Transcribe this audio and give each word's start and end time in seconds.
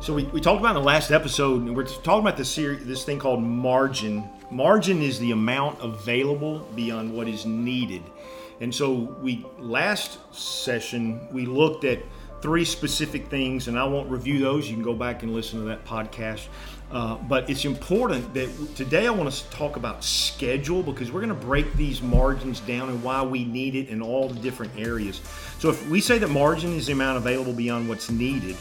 So 0.00 0.14
we, 0.14 0.24
we 0.26 0.40
talked 0.40 0.60
about 0.60 0.76
in 0.76 0.82
the 0.82 0.86
last 0.86 1.10
episode, 1.10 1.62
and 1.62 1.76
we're 1.76 1.84
talking 1.84 2.20
about 2.20 2.36
this 2.36 2.48
series, 2.48 2.86
this 2.86 3.04
thing 3.04 3.18
called 3.18 3.42
margin. 3.42 4.30
Margin 4.48 5.02
is 5.02 5.18
the 5.18 5.32
amount 5.32 5.82
available 5.82 6.60
beyond 6.76 7.12
what 7.12 7.26
is 7.26 7.44
needed. 7.44 8.02
And 8.60 8.72
so 8.72 8.92
we 9.20 9.44
last 9.58 10.18
session 10.32 11.26
we 11.32 11.46
looked 11.46 11.82
at 11.84 11.98
three 12.40 12.64
specific 12.64 13.26
things, 13.26 13.66
and 13.66 13.76
I 13.76 13.84
won't 13.84 14.08
review 14.08 14.38
those. 14.38 14.68
You 14.68 14.74
can 14.74 14.84
go 14.84 14.94
back 14.94 15.24
and 15.24 15.34
listen 15.34 15.58
to 15.58 15.66
that 15.66 15.84
podcast. 15.84 16.46
Uh, 16.92 17.16
but 17.16 17.50
it's 17.50 17.64
important 17.64 18.32
that 18.34 18.76
today 18.76 19.08
I 19.08 19.10
want 19.10 19.30
to 19.32 19.50
talk 19.50 19.74
about 19.74 20.04
schedule 20.04 20.80
because 20.84 21.10
we're 21.10 21.20
going 21.20 21.28
to 21.38 21.46
break 21.46 21.74
these 21.74 22.00
margins 22.00 22.60
down 22.60 22.88
and 22.88 23.02
why 23.02 23.22
we 23.22 23.44
need 23.44 23.74
it 23.74 23.88
in 23.88 24.00
all 24.00 24.28
the 24.28 24.38
different 24.40 24.72
areas. 24.78 25.20
So 25.58 25.70
if 25.70 25.88
we 25.88 26.00
say 26.00 26.18
that 26.18 26.30
margin 26.30 26.72
is 26.74 26.86
the 26.86 26.92
amount 26.92 27.18
available 27.18 27.52
beyond 27.52 27.88
what's 27.88 28.10
needed, 28.10 28.56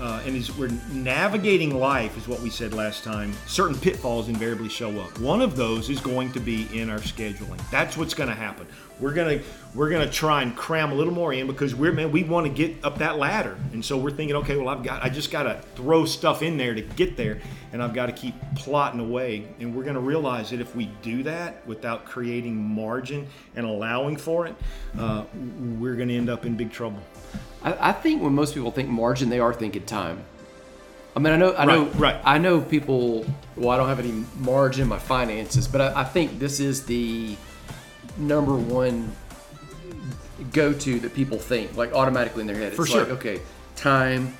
uh, 0.00 0.22
and 0.26 0.36
as 0.36 0.54
we're 0.56 0.70
navigating 0.92 1.78
life, 1.78 2.16
is 2.16 2.28
what 2.28 2.40
we 2.40 2.50
said 2.50 2.74
last 2.74 3.04
time. 3.04 3.32
Certain 3.46 3.76
pitfalls 3.76 4.28
invariably 4.28 4.68
show 4.68 4.90
up. 5.00 5.18
One 5.18 5.40
of 5.40 5.56
those 5.56 5.88
is 5.88 6.00
going 6.00 6.32
to 6.32 6.40
be 6.40 6.68
in 6.78 6.90
our 6.90 6.98
scheduling. 6.98 7.60
That's 7.70 7.96
what's 7.96 8.14
going 8.14 8.28
to 8.28 8.34
happen. 8.34 8.66
We're 8.98 9.12
gonna 9.12 9.40
we're 9.74 9.90
gonna 9.90 10.10
try 10.10 10.40
and 10.40 10.56
cram 10.56 10.90
a 10.90 10.94
little 10.94 11.12
more 11.12 11.30
in 11.34 11.46
because 11.46 11.74
we're 11.74 11.92
man 11.92 12.10
we 12.10 12.24
want 12.24 12.46
to 12.46 12.52
get 12.52 12.82
up 12.82 12.96
that 12.98 13.18
ladder, 13.18 13.58
and 13.74 13.84
so 13.84 13.98
we're 13.98 14.10
thinking, 14.10 14.36
okay, 14.36 14.56
well 14.56 14.70
I've 14.70 14.82
got 14.82 15.04
I 15.04 15.10
just 15.10 15.30
got 15.30 15.42
to 15.42 15.60
throw 15.74 16.06
stuff 16.06 16.40
in 16.40 16.56
there 16.56 16.74
to 16.74 16.80
get 16.80 17.14
there, 17.14 17.42
and 17.72 17.82
I've 17.82 17.92
got 17.92 18.06
to 18.06 18.12
keep 18.12 18.34
plotting 18.54 19.00
away. 19.00 19.46
And 19.60 19.74
we're 19.74 19.82
going 19.82 19.96
to 19.96 20.00
realize 20.00 20.48
that 20.48 20.62
if 20.62 20.74
we 20.74 20.86
do 21.02 21.22
that 21.24 21.66
without 21.66 22.06
creating 22.06 22.56
margin 22.56 23.26
and 23.54 23.66
allowing 23.66 24.16
for 24.16 24.46
it, 24.46 24.54
uh, 24.98 25.24
we're 25.78 25.96
going 25.96 26.08
to 26.08 26.16
end 26.16 26.30
up 26.30 26.46
in 26.46 26.56
big 26.56 26.72
trouble. 26.72 27.02
I, 27.66 27.90
I 27.90 27.92
think 27.92 28.22
when 28.22 28.32
most 28.34 28.54
people 28.54 28.70
think 28.70 28.88
margin, 28.88 29.28
they 29.28 29.40
are 29.40 29.52
thinking 29.52 29.84
time. 29.84 30.24
I 31.14 31.18
mean, 31.18 31.32
I 31.32 31.36
know, 31.36 31.54
I 31.56 31.64
know, 31.64 31.84
Right, 31.86 31.94
right. 31.96 32.20
I 32.24 32.38
know 32.38 32.60
people. 32.60 33.26
Well, 33.56 33.70
I 33.70 33.76
don't 33.76 33.88
have 33.88 33.98
any 33.98 34.24
margin 34.38 34.82
in 34.82 34.88
my 34.88 34.98
finances, 34.98 35.66
but 35.66 35.80
I, 35.80 36.02
I 36.02 36.04
think 36.04 36.38
this 36.38 36.60
is 36.60 36.84
the 36.84 37.36
number 38.18 38.54
one 38.54 39.12
go-to 40.52 41.00
that 41.00 41.14
people 41.14 41.38
think, 41.38 41.76
like 41.76 41.92
automatically 41.92 42.42
in 42.42 42.46
their 42.46 42.56
head. 42.56 42.68
It's 42.68 42.76
For 42.76 42.82
like, 42.82 42.90
sure. 42.90 43.16
okay, 43.16 43.40
time, 43.74 44.36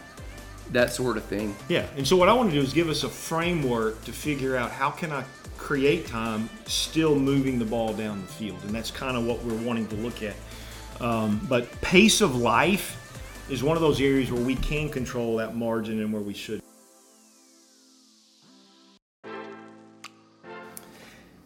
that 0.72 0.92
sort 0.92 1.16
of 1.16 1.24
thing. 1.24 1.56
Yeah, 1.68 1.86
and 1.96 2.06
so 2.06 2.16
what 2.16 2.28
I 2.28 2.34
want 2.34 2.50
to 2.50 2.56
do 2.56 2.62
is 2.62 2.72
give 2.74 2.90
us 2.90 3.02
a 3.04 3.08
framework 3.08 4.04
to 4.04 4.12
figure 4.12 4.56
out 4.56 4.70
how 4.70 4.90
can 4.90 5.12
I 5.12 5.24
create 5.56 6.06
time 6.06 6.50
still 6.66 7.18
moving 7.18 7.58
the 7.58 7.64
ball 7.64 7.94
down 7.94 8.20
the 8.20 8.28
field, 8.28 8.62
and 8.64 8.74
that's 8.74 8.90
kind 8.90 9.16
of 9.16 9.26
what 9.26 9.42
we're 9.42 9.66
wanting 9.66 9.88
to 9.88 9.96
look 9.96 10.22
at. 10.22 10.36
Um, 11.00 11.44
but 11.48 11.80
pace 11.80 12.20
of 12.20 12.36
life 12.36 13.05
is 13.48 13.62
one 13.62 13.76
of 13.76 13.80
those 13.80 14.00
areas 14.00 14.30
where 14.30 14.42
we 14.42 14.56
can 14.56 14.88
control 14.88 15.36
that 15.36 15.54
margin 15.54 16.00
and 16.00 16.12
where 16.12 16.22
we 16.22 16.34
should. 16.34 16.60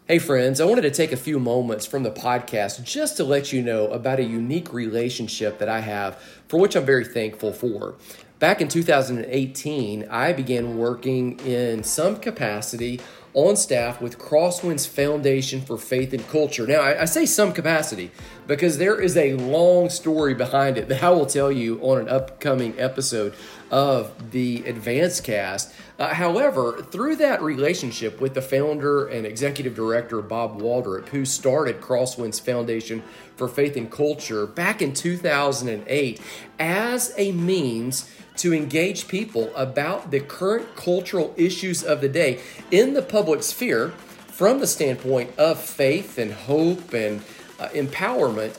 Hey, 0.07 0.19
friends, 0.19 0.59
I 0.59 0.65
wanted 0.65 0.81
to 0.81 0.91
take 0.91 1.13
a 1.13 1.17
few 1.17 1.39
moments 1.39 1.85
from 1.85 2.03
the 2.03 2.11
podcast 2.11 2.83
just 2.83 3.15
to 3.17 3.23
let 3.23 3.53
you 3.53 3.61
know 3.61 3.87
about 3.87 4.19
a 4.19 4.23
unique 4.23 4.73
relationship 4.73 5.57
that 5.59 5.69
I 5.69 5.79
have 5.79 6.17
for 6.49 6.59
which 6.59 6.75
I'm 6.75 6.85
very 6.85 7.05
thankful 7.05 7.53
for. 7.53 7.95
Back 8.39 8.59
in 8.59 8.67
2018, 8.67 10.09
I 10.09 10.33
began 10.33 10.77
working 10.77 11.39
in 11.41 11.83
some 11.83 12.17
capacity 12.17 12.99
on 13.33 13.55
staff 13.55 14.01
with 14.01 14.19
Crosswinds 14.19 14.87
Foundation 14.87 15.61
for 15.61 15.77
Faith 15.77 16.13
and 16.13 16.27
Culture. 16.27 16.67
Now, 16.67 16.81
I, 16.81 17.01
I 17.01 17.05
say 17.05 17.25
some 17.25 17.53
capacity 17.53 18.11
because 18.47 18.77
there 18.77 18.99
is 18.99 19.15
a 19.15 19.33
long 19.35 19.89
story 19.89 20.33
behind 20.33 20.77
it 20.77 20.89
that 20.89 21.03
I 21.03 21.11
will 21.11 21.25
tell 21.25 21.51
you 21.51 21.79
on 21.81 21.99
an 21.99 22.09
upcoming 22.09 22.77
episode 22.79 23.33
of 23.69 24.31
the 24.31 24.63
Advance 24.65 25.21
Cast. 25.21 25.73
Uh, 26.01 26.15
however, 26.15 26.81
through 26.81 27.15
that 27.15 27.43
relationship 27.43 28.19
with 28.19 28.33
the 28.33 28.41
founder 28.41 29.07
and 29.07 29.23
executive 29.23 29.75
director, 29.75 30.19
Bob 30.19 30.59
Waldrop, 30.59 31.07
who 31.09 31.23
started 31.23 31.79
Crosswinds 31.79 32.41
Foundation 32.41 33.03
for 33.35 33.47
Faith 33.47 33.77
and 33.77 33.91
Culture 33.91 34.47
back 34.47 34.81
in 34.81 34.93
2008 34.93 36.19
as 36.57 37.13
a 37.17 37.31
means 37.33 38.09
to 38.37 38.51
engage 38.51 39.07
people 39.07 39.55
about 39.55 40.09
the 40.09 40.19
current 40.19 40.75
cultural 40.75 41.35
issues 41.37 41.83
of 41.83 42.01
the 42.01 42.09
day 42.09 42.41
in 42.71 42.95
the 42.95 43.03
public 43.03 43.43
sphere 43.43 43.89
from 44.25 44.59
the 44.59 44.65
standpoint 44.65 45.37
of 45.37 45.61
faith 45.61 46.17
and 46.17 46.33
hope 46.33 46.95
and 46.95 47.21
uh, 47.59 47.67
empowerment. 47.75 48.57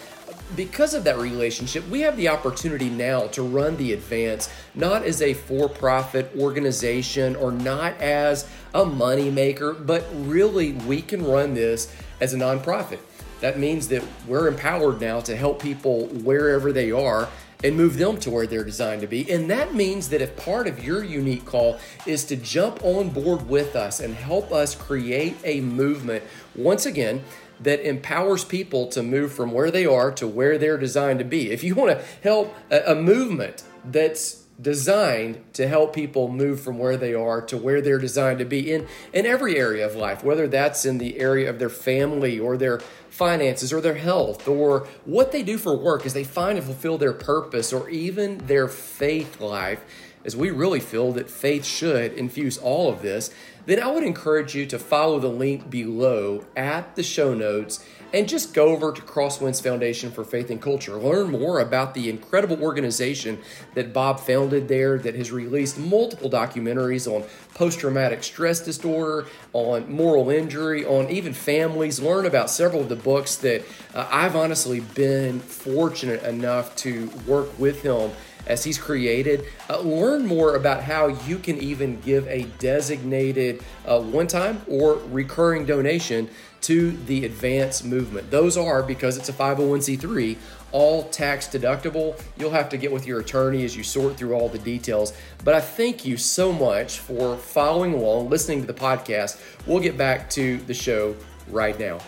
Because 0.57 0.93
of 0.93 1.05
that 1.05 1.19
relationship, 1.19 1.89
we 1.89 2.01
have 2.01 2.17
the 2.17 2.29
opportunity 2.29 2.91
now 2.91 3.27
to 3.29 3.43
run 3.43 3.77
the 3.77 3.95
Advance 3.95 4.51
not 4.75 5.03
as 5.03 5.23
a 5.23 5.33
for 5.33 5.69
profit 5.69 6.31
organization 6.39 7.37
or 7.37 7.53
not 7.53 7.99
as 8.01 8.49
a 8.75 8.85
moneymaker, 8.85 9.87
but 9.87 10.05
really 10.13 10.73
we 10.73 11.01
can 11.01 11.25
run 11.25 11.55
this 11.55 11.95
as 12.21 12.35
a 12.35 12.37
nonprofit. 12.37 12.99
That 13.41 13.59
means 13.59 13.89
that 13.89 14.05
we're 14.27 14.47
empowered 14.47 15.01
now 15.01 15.21
to 15.21 15.35
help 15.35 15.61
people 15.61 16.07
wherever 16.07 16.71
they 16.71 16.93
are 16.93 17.29
and 17.65 17.77
move 17.77 17.97
them 17.97 18.19
to 18.19 18.31
where 18.31 18.47
they're 18.47 18.65
designed 18.65 19.01
to 19.03 19.07
be. 19.07 19.31
And 19.31 19.51
that 19.51 19.75
means 19.75 20.09
that 20.11 20.21
if 20.21 20.37
part 20.37 20.67
of 20.67 20.85
your 20.85 21.05
unique 21.05 21.45
call 21.45 21.79
is 22.07 22.25
to 22.27 22.37
jump 22.37 22.85
on 22.85 23.11
board 23.11 23.49
with 23.49 23.77
us 23.77 24.01
and 24.01 24.15
help 24.15 24.53
us 24.53 24.75
create 24.75 25.37
a 25.45 25.61
movement, 25.61 26.25
once 26.55 26.87
again, 26.87 27.23
that 27.63 27.87
empowers 27.87 28.45
people 28.45 28.89
to 28.89 29.03
move 29.03 29.33
from 29.33 29.53
where 29.53 29.71
they 29.71 29.87
are 29.87 30.11
to 30.13 30.27
where 30.27 30.59
they're 30.59 30.79
designed 30.79 31.19
to 31.19 31.25
be. 31.25 31.51
If 31.51 31.65
you 31.65 31.75
want 31.75 31.99
to 31.99 32.05
help 32.23 32.55
a, 32.71 32.95
movement 32.95 33.65
that's 33.85 34.43
designed 34.61 35.43
to 35.55 35.67
help 35.67 35.95
people 35.95 36.29
move 36.29 36.61
from 36.61 36.79
where 36.79 36.97
they 36.97 37.15
are 37.15 37.41
to 37.41 37.57
where 37.57 37.81
they're 37.81 37.99
designed 37.99 38.39
to 38.39 38.45
be 38.45 38.73
in 38.73 38.87
in 39.13 39.27
every 39.27 39.57
area 39.57 39.85
of 39.85 39.97
life 39.97 40.23
whether 40.23 40.47
that's 40.47 40.85
in 40.85 40.99
the 40.99 41.19
area 41.19 41.49
of 41.49 41.59
their 41.59 41.71
family 41.71 42.39
or 42.39 42.57
their 42.57 42.79
finances 43.09 43.73
or 43.73 43.81
their 43.81 43.95
health 43.95 44.47
or 44.47 44.87
what 45.05 45.33
they 45.33 45.43
do 45.43 45.59
for 45.59 45.77
work 45.77 46.07
as 46.07 46.13
they 46.13 46.23
find 46.23 46.59
and 46.59 46.67
fulfill 46.67 46.99
their 46.99 47.15
purpose 47.15 47.73
or 47.73 47.89
even 47.89 48.39
their 48.47 48.69
faith 48.69 49.41
life 49.41 49.83
as 50.25 50.37
we 50.37 50.51
really 50.51 50.81
feel 50.81 51.13
that 51.13 51.29
faith 51.29 51.65
should 51.65 52.13
infuse 52.13 52.59
all 52.59 52.91
of 52.91 53.03
this 53.03 53.31
then 53.65 53.81
I 53.81 53.91
would 53.91 54.03
encourage 54.03 54.55
you 54.55 54.67
to 54.67 54.79
follow 54.79 55.21
the 55.21 55.29
link 55.29 55.71
below 55.71 56.45
at 56.57 56.97
the 56.97 57.03
show 57.03 57.33
notes 57.33 57.85
and 58.13 58.29
just 58.29 58.53
go 58.53 58.69
over 58.69 58.93
to 58.93 59.01
Crosswinds 59.01 59.63
Foundation 59.63 60.11
for 60.11 60.25
Faith 60.25 60.51
and 60.51 60.61
Culture. 60.61 60.97
Learn 60.97 61.31
more 61.31 61.61
about 61.61 61.95
the 61.95 62.11
incredible 62.11 62.61
organization 62.63 63.39
that 63.75 63.93
Bob 63.93 64.21
founded 64.21 64.69
there 64.69 64.99
that 64.99 65.15
has 65.15 65.31
released 65.31 65.79
multiple 65.79 66.29
documentaries 66.29 67.11
on 67.11 67.27
post 67.55 67.81
traumatic 67.81 68.23
stress 68.23 68.61
disorder, 68.61 69.29
on 69.53 69.91
moral 69.91 70.29
injury, 70.29 70.85
on 70.85 71.09
even 71.09 71.33
families. 71.33 72.01
Learn 72.01 72.27
about 72.27 72.51
several 72.51 72.83
of 72.83 72.89
the 72.89 72.97
books 72.97 73.37
that 73.37 73.63
uh, 73.95 74.07
I've 74.11 74.37
honestly 74.37 74.81
been 74.81 75.41
fortunate 75.41 76.23
enough 76.25 76.77
to 76.77 77.07
work 77.27 77.59
with 77.59 77.83
him 77.83 78.11
as 78.47 78.65
he's 78.65 78.79
created. 78.79 79.47
Uh, 79.69 79.81
learn 79.81 80.27
more 80.27 80.57
about 80.57 80.83
how 80.83 81.09
you 81.09 81.39
can 81.39 81.59
even 81.59 82.01
give 82.01 82.27
a 82.29 82.45
designated 82.59 83.63
uh, 83.87 84.01
one 84.01 84.27
time 84.27 84.63
or 84.69 84.95
recurring 85.11 85.65
donation 85.65 86.29
to 86.63 86.93
the 87.07 87.25
advance 87.25 87.83
movement. 87.83 88.31
Those 88.31 88.57
are, 88.57 88.83
because 88.83 89.17
it's 89.17 89.29
a 89.29 89.33
501c3, 89.33 90.37
all 90.71 91.05
tax 91.05 91.49
deductible. 91.49 92.21
You'll 92.39 92.51
have 92.51 92.69
to 92.71 92.77
get 92.77 92.91
with 92.91 93.07
your 93.07 93.21
attorney 93.21 93.65
as 93.65 93.77
you 93.77 93.83
sort 93.83 94.17
through 94.17 94.35
all 94.35 94.49
the 94.49 94.59
details. 94.59 95.13
But 95.45 95.55
I 95.55 95.61
thank 95.61 96.05
you 96.05 96.17
so 96.17 96.53
much 96.53 96.99
for 96.99 97.37
following 97.37 97.95
along, 97.95 98.31
listening 98.31 98.61
to 98.61 98.67
the 98.67 98.79
podcast. 98.79 99.41
We'll 99.67 99.81
get 99.81 99.99
back 99.99 100.31
to 100.31 100.59
the 100.59 100.75
show 100.75 101.17
right 101.49 101.79
now. 101.79 101.99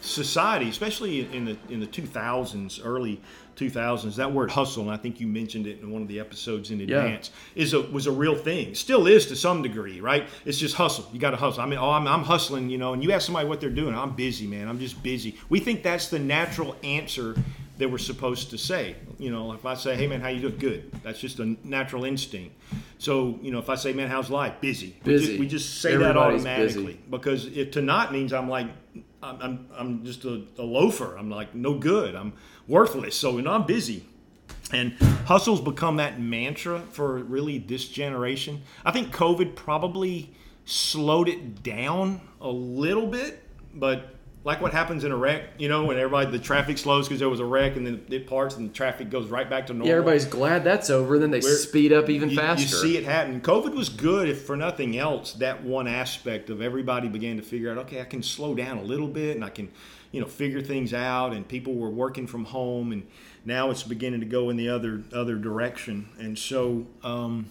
Society, 0.00 0.68
especially 0.68 1.28
in 1.34 1.44
the 1.46 1.56
in 1.68 1.80
the 1.80 1.86
2000s, 1.86 2.80
early 2.84 3.20
2000s, 3.56 4.16
that 4.16 4.32
word 4.32 4.50
hustle, 4.50 4.82
and 4.84 4.92
I 4.92 4.96
think 4.96 5.18
you 5.20 5.26
mentioned 5.26 5.66
it 5.66 5.80
in 5.80 5.90
one 5.90 6.02
of 6.02 6.08
the 6.08 6.20
episodes 6.20 6.70
in 6.70 6.80
advance, 6.80 7.30
Yeah. 7.54 7.62
is 7.62 7.72
a 7.74 7.80
was 7.82 8.06
a 8.06 8.12
real 8.12 8.34
thing. 8.34 8.74
Still 8.74 9.06
is 9.06 9.26
to 9.26 9.36
some 9.36 9.62
degree, 9.62 10.00
right? 10.00 10.28
It's 10.44 10.58
just 10.58 10.74
hustle. 10.76 11.08
You 11.12 11.18
got 11.18 11.30
to 11.30 11.36
hustle. 11.36 11.62
I 11.62 11.66
mean, 11.66 11.78
oh, 11.78 11.90
I'm, 11.90 12.06
I'm 12.06 12.22
hustling, 12.22 12.70
you 12.70 12.78
know. 12.78 12.92
And 12.92 13.02
you 13.02 13.12
ask 13.12 13.26
somebody 13.26 13.48
what 13.48 13.60
they're 13.60 13.70
doing, 13.70 13.94
I'm 13.94 14.14
busy, 14.14 14.46
man. 14.46 14.68
I'm 14.68 14.78
just 14.78 15.02
busy. 15.02 15.36
We 15.48 15.60
think 15.60 15.82
that's 15.82 16.08
the 16.08 16.18
natural 16.18 16.76
answer 16.84 17.34
that 17.78 17.90
we're 17.90 17.98
supposed 17.98 18.48
to 18.50 18.56
say. 18.58 18.96
You 19.18 19.30
know, 19.30 19.52
if 19.52 19.66
I 19.66 19.74
say, 19.74 19.96
"Hey, 19.96 20.06
man, 20.06 20.20
how 20.20 20.28
you 20.28 20.40
doing?" 20.40 20.56
Good. 20.58 20.90
That's 21.02 21.18
just 21.20 21.40
a 21.40 21.56
natural 21.64 22.04
instinct. 22.04 22.54
So, 22.98 23.38
you 23.42 23.50
know, 23.52 23.58
if 23.58 23.68
I 23.68 23.74
say, 23.74 23.92
"Man, 23.92 24.08
how's 24.08 24.30
life?" 24.30 24.54
Busy. 24.60 24.96
We 25.04 25.12
Busy. 25.12 25.26
just, 25.26 25.40
we 25.40 25.46
just 25.46 25.80
say 25.82 25.92
Everybody's 25.94 26.44
that 26.44 26.50
automatically 26.60 26.84
busy. 26.94 27.00
because 27.10 27.46
it, 27.46 27.72
to 27.72 27.82
not 27.82 28.12
means 28.12 28.32
I'm 28.32 28.48
like 28.48 28.68
I'm, 29.22 29.40
I'm, 29.42 29.66
I'm 29.76 30.04
just 30.04 30.24
a, 30.24 30.42
a 30.58 30.62
loafer. 30.62 31.16
I'm 31.16 31.30
like 31.30 31.54
no 31.54 31.74
good. 31.74 32.14
I'm 32.14 32.32
worthless. 32.68 33.16
So 33.16 33.36
you 33.36 33.42
know 33.42 33.52
I'm 33.52 33.66
busy. 33.66 34.04
And 34.72 34.94
hustle's 35.26 35.60
become 35.60 35.96
that 35.96 36.20
mantra 36.20 36.80
for 36.90 37.18
really 37.18 37.58
this 37.58 37.88
generation. 37.88 38.62
I 38.84 38.90
think 38.90 39.14
COVID 39.14 39.54
probably 39.54 40.32
slowed 40.64 41.28
it 41.28 41.62
down 41.62 42.20
a 42.40 42.48
little 42.48 43.06
bit, 43.06 43.42
but 43.74 44.16
like 44.42 44.60
what 44.60 44.72
happens 44.72 45.02
in 45.04 45.10
a 45.10 45.16
wreck, 45.16 45.42
you 45.58 45.68
know, 45.68 45.84
when 45.84 45.96
everybody 45.96 46.30
the 46.30 46.38
traffic 46.38 46.78
slows 46.78 47.06
because 47.06 47.18
there 47.18 47.28
was 47.28 47.40
a 47.40 47.44
wreck, 47.44 47.76
and 47.76 47.86
then 47.86 48.04
it 48.08 48.26
parts 48.28 48.56
and 48.56 48.68
the 48.70 48.72
traffic 48.72 49.10
goes 49.10 49.28
right 49.28 49.50
back 49.50 49.66
to 49.66 49.72
normal. 49.72 49.88
Yeah, 49.88 49.94
everybody's 49.94 50.24
glad 50.24 50.62
that's 50.62 50.88
over. 50.90 51.18
Then 51.18 51.30
they 51.32 51.40
We're- 51.40 51.54
speed 51.54 51.92
up 51.92 52.08
even 52.08 52.30
you, 52.30 52.36
faster. 52.36 52.62
You 52.62 52.82
see 52.82 52.96
it 52.96 53.04
happen. 53.04 53.40
COVID 53.40 53.74
was 53.74 53.88
good, 53.88 54.28
if 54.28 54.42
for 54.42 54.56
nothing 54.56 54.96
else. 54.98 55.32
That 55.34 55.64
one 55.64 55.88
aspect 55.88 56.48
of 56.50 56.60
everybody 56.62 57.08
began 57.08 57.36
to 57.36 57.42
figure 57.42 57.70
out, 57.70 57.78
okay, 57.78 58.00
I 58.00 58.04
can 58.04 58.22
slow 58.22 58.54
down 58.54 58.78
a 58.78 58.82
little 58.82 59.08
bit, 59.08 59.34
and 59.34 59.44
I 59.44 59.48
can, 59.50 59.68
you 60.16 60.22
know, 60.22 60.26
figure 60.26 60.62
things 60.62 60.92
out. 60.94 61.32
And 61.32 61.46
people 61.46 61.74
were 61.74 61.90
working 61.90 62.26
from 62.26 62.46
home, 62.46 62.90
and 62.90 63.06
now 63.44 63.70
it's 63.70 63.82
beginning 63.82 64.20
to 64.20 64.26
go 64.26 64.50
in 64.50 64.56
the 64.56 64.68
other 64.68 65.04
other 65.12 65.36
direction. 65.36 66.08
And 66.18 66.38
so. 66.38 66.86
Um, 67.02 67.50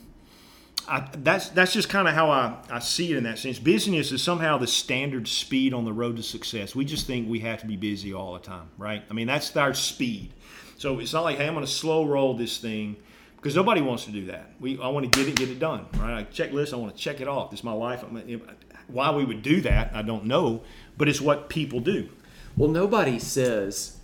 I, 0.87 1.09
that's 1.23 1.49
that's 1.49 1.73
just 1.73 1.89
kind 1.89 2.07
of 2.07 2.13
how 2.13 2.29
I, 2.29 2.57
I 2.69 2.77
see 2.77 3.11
it 3.11 3.17
in 3.17 3.23
that 3.23 3.39
sense. 3.39 3.57
Busyness 3.57 4.11
is 4.11 4.21
somehow 4.21 4.59
the 4.59 4.67
standard 4.67 5.27
speed 5.27 5.73
on 5.73 5.83
the 5.83 5.91
road 5.91 6.17
to 6.17 6.21
success. 6.21 6.75
We 6.75 6.85
just 6.85 7.07
think 7.07 7.27
we 7.27 7.39
have 7.39 7.61
to 7.61 7.65
be 7.65 7.75
busy 7.75 8.13
all 8.13 8.33
the 8.33 8.39
time, 8.39 8.69
right? 8.77 9.01
I 9.09 9.13
mean, 9.13 9.25
that's 9.25 9.55
our 9.57 9.73
speed. 9.73 10.31
So 10.77 10.99
it's 10.99 11.11
not 11.11 11.23
like, 11.23 11.37
hey, 11.37 11.47
I'm 11.47 11.55
going 11.55 11.65
to 11.65 11.71
slow 11.71 12.05
roll 12.05 12.35
this 12.35 12.59
thing 12.59 12.97
because 13.37 13.55
nobody 13.55 13.81
wants 13.81 14.05
to 14.05 14.11
do 14.11 14.27
that. 14.27 14.51
We 14.59 14.79
I 14.79 14.89
want 14.89 15.11
to 15.11 15.19
get 15.19 15.27
it, 15.27 15.35
get 15.35 15.49
it 15.49 15.57
done, 15.57 15.87
right? 15.97 16.19
I 16.19 16.23
checklist, 16.25 16.71
I 16.71 16.75
want 16.75 16.95
to 16.95 17.01
check 17.01 17.19
it 17.19 17.27
off. 17.27 17.49
This 17.49 17.61
is 17.61 17.63
my 17.63 17.73
life. 17.73 18.03
I'm- 18.03 18.41
Why 18.85 19.09
we 19.09 19.25
would 19.25 19.41
do 19.41 19.61
that, 19.61 19.95
I 19.95 20.03
don't 20.03 20.25
know, 20.25 20.61
but 20.99 21.09
it's 21.09 21.19
what 21.19 21.49
people 21.49 21.79
do. 21.79 22.09
Well, 22.57 22.69
nobody 22.69 23.19
says 23.19 23.97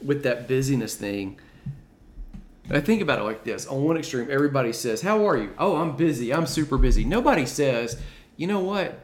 with 0.00 0.22
that 0.22 0.48
busyness 0.48 0.94
thing. 0.94 1.38
I 2.70 2.80
think 2.80 3.02
about 3.02 3.18
it 3.18 3.24
like 3.24 3.44
this. 3.44 3.66
On 3.66 3.82
one 3.82 3.96
extreme, 3.96 4.28
everybody 4.30 4.72
says, 4.72 5.02
"How 5.02 5.26
are 5.26 5.36
you?" 5.36 5.50
"Oh, 5.58 5.76
I'm 5.76 5.96
busy. 5.96 6.32
I'm 6.32 6.46
super 6.46 6.78
busy." 6.78 7.04
Nobody 7.04 7.44
says, 7.44 8.00
"You 8.36 8.46
know 8.46 8.60
what? 8.60 9.00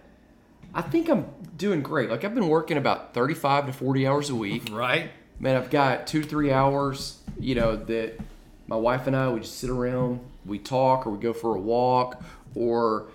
I 0.75 0.83
think 0.83 1.09
I'm 1.09 1.27
doing 1.57 1.83
great. 1.83 2.09
Like 2.09 2.25
I've 2.25 2.35
been 2.35 2.49
working 2.49 2.77
about 2.77 3.15
35 3.15 3.67
to 3.67 3.73
40 3.73 4.07
hours 4.07 4.31
a 4.31 4.35
week. 4.35 4.69
Right? 4.71 5.11
Man, 5.41 5.57
I've 5.57 5.71
got 5.71 6.07
2 6.07 6.23
3 6.23 6.53
hours, 6.53 7.19
you 7.39 7.55
know, 7.55 7.77
that 7.77 8.19
my 8.67 8.77
wife 8.77 9.07
and 9.07 9.17
I 9.17 9.29
we 9.31 9.41
just 9.41 9.59
sit 9.59 9.71
around, 9.71 10.21
we 10.47 10.59
talk 10.59 11.07
or 11.07 11.11
we 11.11 11.19
go 11.19 11.33
for 11.33 11.57
a 11.57 11.61
walk 11.61 12.23
or 12.55 13.09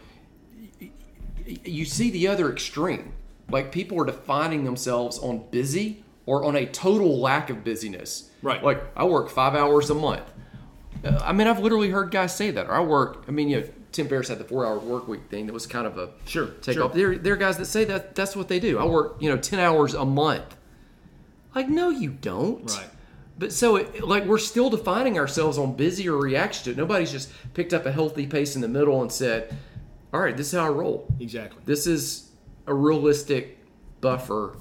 you 1.63 1.85
see 1.85 2.09
the 2.11 2.27
other 2.27 2.51
extreme. 2.51 3.13
Like 3.53 3.71
people 3.71 4.01
are 4.01 4.05
defining 4.05 4.65
themselves 4.65 5.17
on 5.19 5.45
busy 5.51 6.03
or 6.25 6.43
on 6.43 6.55
a 6.55 6.65
total 6.65 7.19
lack 7.19 7.49
of 7.49 7.63
busyness. 7.63 8.29
Right. 8.41 8.61
Like 8.63 8.81
I 8.97 9.03
work 9.05 9.29
five 9.29 9.53
hours 9.55 9.89
a 9.89 9.95
month. 9.95 10.29
Uh, 11.05 11.19
I 11.23 11.33
mean, 11.33 11.47
I've 11.47 11.59
literally 11.59 11.89
heard 11.89 12.11
guys 12.11 12.35
say 12.35 12.51
that. 12.51 12.67
Or 12.67 12.73
I 12.73 12.79
work. 12.81 13.25
I 13.27 13.31
mean, 13.31 13.49
you 13.49 13.61
know, 13.61 13.67
Tim 13.91 14.07
Ferriss 14.07 14.27
had 14.29 14.39
the 14.39 14.43
four-hour 14.43 14.79
work 14.79 15.07
week 15.07 15.29
thing. 15.29 15.45
That 15.45 15.53
was 15.53 15.67
kind 15.67 15.85
of 15.85 15.97
a 15.97 16.09
Sure, 16.25 16.47
take 16.61 16.75
sure. 16.75 16.85
off. 16.85 16.93
There, 16.93 17.17
there 17.17 17.33
are 17.33 17.37
guys 17.37 17.57
that 17.57 17.65
say 17.65 17.85
that 17.85 18.15
that's 18.15 18.35
what 18.35 18.47
they 18.47 18.59
do. 18.59 18.79
I 18.79 18.85
work, 18.85 19.17
you 19.19 19.29
know, 19.29 19.37
ten 19.37 19.59
hours 19.59 19.93
a 19.93 20.03
month. 20.05 20.57
Like, 21.53 21.69
no, 21.69 21.89
you 21.89 22.09
don't. 22.09 22.69
Right. 22.71 22.89
But 23.37 23.51
so, 23.51 23.75
it, 23.75 24.03
like, 24.03 24.25
we're 24.25 24.39
still 24.39 24.69
defining 24.71 25.19
ourselves 25.19 25.57
on 25.59 25.75
busy 25.75 26.09
or 26.09 26.17
reaction 26.17 26.63
to 26.65 26.71
it. 26.71 26.77
Nobody's 26.77 27.11
just 27.11 27.31
picked 27.53 27.73
up 27.73 27.85
a 27.85 27.91
healthy 27.91 28.25
pace 28.25 28.55
in 28.55 28.61
the 28.61 28.67
middle 28.67 29.01
and 29.01 29.11
said, 29.11 29.55
"All 30.11 30.19
right, 30.21 30.35
this 30.35 30.47
is 30.47 30.59
how 30.59 30.65
I 30.65 30.69
roll. 30.69 31.05
Exactly. 31.19 31.61
This 31.65 31.85
is 31.85 32.29
a 32.67 32.73
realistic 32.73 33.59
buffer 34.01 34.57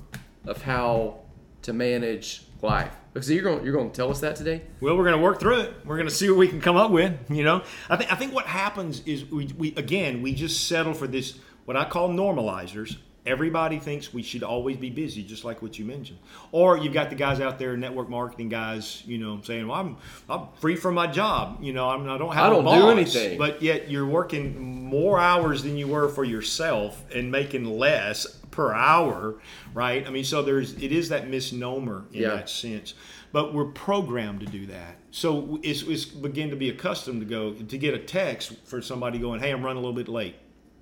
of 0.46 0.62
how 0.62 1.20
to 1.62 1.72
manage 1.72 2.46
life." 2.60 2.92
Because 3.12 3.30
you're 3.30 3.42
going, 3.42 3.62
you're 3.62 3.74
going 3.74 3.90
to 3.90 3.94
tell 3.94 4.10
us 4.10 4.20
that 4.20 4.36
today. 4.36 4.62
Well, 4.80 4.96
we're 4.96 5.04
going 5.04 5.16
to 5.16 5.22
work 5.22 5.38
through 5.38 5.60
it. 5.60 5.74
We're 5.84 5.96
going 5.96 6.08
to 6.08 6.14
see 6.14 6.30
what 6.30 6.38
we 6.38 6.48
can 6.48 6.62
come 6.62 6.76
up 6.76 6.90
with. 6.90 7.14
You 7.28 7.44
know, 7.44 7.62
I 7.90 7.96
think 7.96 8.10
I 8.10 8.16
think 8.16 8.32
what 8.32 8.46
happens 8.46 9.02
is 9.04 9.26
we, 9.30 9.46
we 9.58 9.74
again 9.76 10.22
we 10.22 10.34
just 10.34 10.66
settle 10.66 10.94
for 10.94 11.06
this 11.06 11.38
what 11.66 11.76
I 11.76 11.84
call 11.84 12.08
normalizers. 12.08 12.96
Everybody 13.24 13.78
thinks 13.78 14.12
we 14.12 14.22
should 14.22 14.42
always 14.42 14.76
be 14.76 14.90
busy, 14.90 15.22
just 15.22 15.44
like 15.44 15.62
what 15.62 15.78
you 15.78 15.84
mentioned. 15.84 16.18
Or 16.50 16.76
you've 16.76 16.92
got 16.92 17.08
the 17.08 17.14
guys 17.14 17.38
out 17.38 17.56
there, 17.56 17.76
network 17.76 18.08
marketing 18.08 18.48
guys, 18.48 19.02
you 19.06 19.16
know, 19.18 19.40
saying, 19.44 19.68
"Well, 19.68 19.78
I'm 19.78 19.96
I'm 20.28 20.48
free 20.58 20.74
from 20.74 20.96
my 20.96 21.06
job. 21.06 21.58
You 21.62 21.72
know, 21.72 21.88
I'm, 21.88 22.08
I 22.08 22.18
don't 22.18 22.34
have 22.34 22.44
I 22.44 22.46
a 22.48 22.50
don't 22.50 22.64
do 22.64 22.70
boss." 22.82 22.90
anything. 22.90 23.38
But 23.38 23.62
yet 23.62 23.88
you're 23.88 24.06
working 24.06 24.84
more 24.84 25.20
hours 25.20 25.62
than 25.62 25.76
you 25.76 25.86
were 25.86 26.08
for 26.08 26.24
yourself 26.24 27.04
and 27.14 27.30
making 27.30 27.64
less 27.64 28.26
per 28.50 28.74
hour, 28.74 29.36
right? 29.72 30.04
I 30.06 30.10
mean, 30.10 30.24
so 30.24 30.42
there's 30.42 30.72
it 30.74 30.90
is 30.90 31.08
that 31.10 31.28
misnomer 31.28 32.04
in 32.12 32.22
Yeah. 32.22 32.30
that 32.30 32.50
sense. 32.50 32.94
But 33.30 33.54
we're 33.54 33.66
programmed 33.66 34.40
to 34.40 34.46
do 34.46 34.66
that. 34.66 34.96
So 35.12 35.60
it's, 35.62 35.82
it's 35.82 36.04
begin 36.04 36.50
to 36.50 36.56
be 36.56 36.68
accustomed 36.68 37.20
to 37.20 37.26
go 37.26 37.52
to 37.54 37.78
get 37.78 37.94
a 37.94 37.98
text 37.98 38.54
for 38.64 38.82
somebody 38.82 39.18
going, 39.20 39.38
"Hey, 39.40 39.52
I'm 39.52 39.62
running 39.62 39.78
a 39.78 39.86
little 39.86 39.94
bit 39.96 40.08
late." 40.08 40.34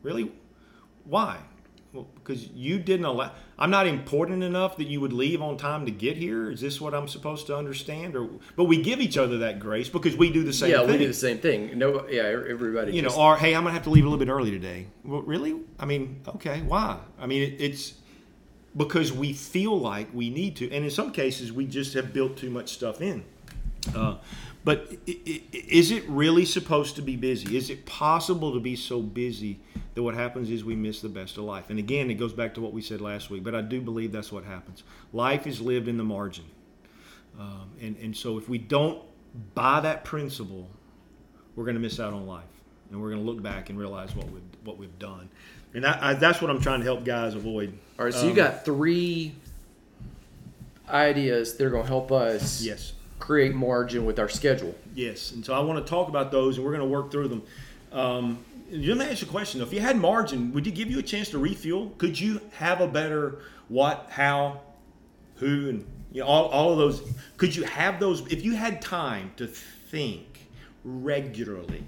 Really? 0.02 0.32
Why? 1.04 1.36
Well, 1.92 2.06
because 2.14 2.46
you 2.48 2.78
didn't 2.78 3.06
allow. 3.06 3.32
I'm 3.58 3.70
not 3.70 3.88
important 3.88 4.44
enough 4.44 4.76
that 4.76 4.86
you 4.86 5.00
would 5.00 5.12
leave 5.12 5.42
on 5.42 5.56
time 5.56 5.86
to 5.86 5.90
get 5.90 6.16
here. 6.16 6.48
Is 6.48 6.60
this 6.60 6.80
what 6.80 6.94
I'm 6.94 7.08
supposed 7.08 7.48
to 7.48 7.56
understand? 7.56 8.14
Or 8.14 8.28
but 8.54 8.64
we 8.64 8.80
give 8.80 9.00
each 9.00 9.18
other 9.18 9.38
that 9.38 9.58
grace 9.58 9.88
because 9.88 10.16
we 10.16 10.30
do 10.30 10.44
the 10.44 10.52
same 10.52 10.70
yeah, 10.70 10.78
thing 10.78 10.90
we 10.92 10.98
do 10.98 11.08
the 11.08 11.14
same 11.14 11.38
thing. 11.38 11.76
No, 11.76 12.06
yeah, 12.08 12.22
everybody. 12.22 12.92
you 12.92 13.02
know, 13.02 13.10
or 13.10 13.36
hey, 13.36 13.56
I'm 13.56 13.64
gonna 13.64 13.74
have 13.74 13.82
to 13.84 13.90
leave 13.90 14.04
a 14.04 14.08
little 14.08 14.24
bit 14.24 14.30
early 14.30 14.52
today. 14.52 14.86
Well, 15.04 15.22
really? 15.22 15.56
I 15.80 15.84
mean, 15.84 16.20
okay, 16.28 16.60
why? 16.62 17.00
I 17.18 17.26
mean, 17.26 17.42
it, 17.42 17.60
it's 17.60 17.94
because 18.76 19.12
we 19.12 19.32
feel 19.32 19.76
like 19.76 20.08
we 20.14 20.30
need 20.30 20.56
to, 20.56 20.70
and 20.70 20.84
in 20.84 20.90
some 20.92 21.10
cases, 21.10 21.52
we 21.52 21.66
just 21.66 21.94
have 21.94 22.12
built 22.12 22.36
too 22.36 22.50
much 22.50 22.72
stuff 22.72 23.00
in. 23.00 23.24
Uh, 23.94 24.16
but 24.64 24.92
is 25.06 25.90
it 25.90 26.06
really 26.08 26.44
supposed 26.44 26.96
to 26.96 27.02
be 27.02 27.16
busy? 27.16 27.56
Is 27.56 27.70
it 27.70 27.86
possible 27.86 28.52
to 28.52 28.60
be 28.60 28.76
so 28.76 29.00
busy 29.00 29.58
that 29.94 30.02
what 30.02 30.14
happens 30.14 30.50
is 30.50 30.64
we 30.64 30.76
miss 30.76 31.00
the 31.00 31.08
best 31.08 31.38
of 31.38 31.44
life? 31.44 31.70
And 31.70 31.78
again, 31.78 32.10
it 32.10 32.14
goes 32.14 32.32
back 32.32 32.54
to 32.54 32.60
what 32.60 32.72
we 32.72 32.82
said 32.82 33.00
last 33.00 33.30
week. 33.30 33.42
But 33.42 33.54
I 33.54 33.62
do 33.62 33.80
believe 33.80 34.12
that's 34.12 34.30
what 34.30 34.44
happens. 34.44 34.82
Life 35.12 35.46
is 35.46 35.60
lived 35.60 35.88
in 35.88 35.96
the 35.96 36.04
margin, 36.04 36.44
um, 37.38 37.70
and 37.80 37.96
and 37.96 38.16
so 38.16 38.36
if 38.38 38.48
we 38.48 38.58
don't 38.58 39.02
buy 39.54 39.80
that 39.80 40.04
principle, 40.04 40.68
we're 41.56 41.64
going 41.64 41.76
to 41.76 41.80
miss 41.80 41.98
out 41.98 42.12
on 42.12 42.26
life, 42.26 42.44
and 42.90 43.00
we're 43.00 43.10
going 43.10 43.24
to 43.24 43.26
look 43.30 43.42
back 43.42 43.70
and 43.70 43.78
realize 43.78 44.14
what 44.14 44.30
we've, 44.30 44.42
what 44.64 44.76
we've 44.76 44.98
done, 44.98 45.28
and 45.72 45.86
I, 45.86 46.10
I, 46.10 46.14
that's 46.14 46.42
what 46.42 46.50
I'm 46.50 46.60
trying 46.60 46.80
to 46.80 46.84
help 46.84 47.04
guys 47.04 47.34
avoid. 47.34 47.72
All 47.98 48.04
right, 48.04 48.14
so 48.14 48.24
you 48.24 48.30
Um, 48.30 48.36
got 48.36 48.64
three 48.64 49.34
ideas 50.88 51.56
that 51.56 51.64
are 51.64 51.70
going 51.70 51.84
to 51.84 51.88
help 51.88 52.12
us 52.12 52.62
yes, 52.62 52.92
create 53.20 53.54
margin 53.54 54.04
with 54.04 54.18
our 54.18 54.28
schedule. 54.28 54.74
yes, 54.94 55.30
and 55.32 55.44
so 55.44 55.54
I 55.54 55.60
want 55.60 55.84
to 55.84 55.88
talk 55.88 56.08
about 56.08 56.32
those, 56.32 56.56
and 56.56 56.64
we're 56.64 56.72
going 56.72 56.88
to 56.88 56.92
work 56.92 57.12
through 57.12 57.28
them. 57.28 57.42
Um, 57.92 58.44
let 58.70 58.96
me 58.96 59.04
ask 59.04 59.22
you 59.22 59.28
a 59.28 59.30
question: 59.30 59.60
though. 59.60 59.66
If 59.66 59.72
you 59.72 59.80
had 59.80 59.96
margin, 59.96 60.52
would 60.52 60.66
you 60.66 60.72
give 60.72 60.90
you 60.90 60.98
a 60.98 61.02
chance 61.02 61.28
to 61.30 61.38
refuel? 61.38 61.92
Could 61.98 62.18
you 62.18 62.40
have 62.52 62.80
a 62.80 62.88
better 62.88 63.38
what, 63.68 64.08
how, 64.10 64.60
who, 65.36 65.68
and 65.68 65.86
you 66.12 66.20
know, 66.20 66.26
all, 66.26 66.46
all 66.46 66.72
of 66.72 66.78
those? 66.78 67.02
Could 67.36 67.54
you 67.54 67.62
have 67.64 68.00
those 68.00 68.20
if 68.32 68.44
you 68.44 68.56
had 68.56 68.82
time 68.82 69.32
to 69.36 69.46
think 69.46 70.48
regularly? 70.84 71.84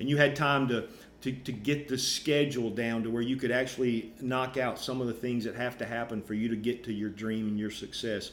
and 0.00 0.08
you 0.08 0.16
had 0.16 0.36
time 0.36 0.68
to, 0.68 0.86
to, 1.22 1.32
to 1.32 1.52
get 1.52 1.88
the 1.88 1.98
schedule 1.98 2.70
down 2.70 3.02
to 3.02 3.10
where 3.10 3.22
you 3.22 3.36
could 3.36 3.50
actually 3.50 4.12
knock 4.20 4.56
out 4.56 4.78
some 4.78 5.00
of 5.00 5.06
the 5.06 5.12
things 5.12 5.44
that 5.44 5.54
have 5.54 5.78
to 5.78 5.86
happen 5.86 6.20
for 6.22 6.34
you 6.34 6.48
to 6.48 6.56
get 6.56 6.84
to 6.84 6.92
your 6.92 7.10
dream 7.10 7.48
and 7.48 7.58
your 7.58 7.70
success. 7.70 8.32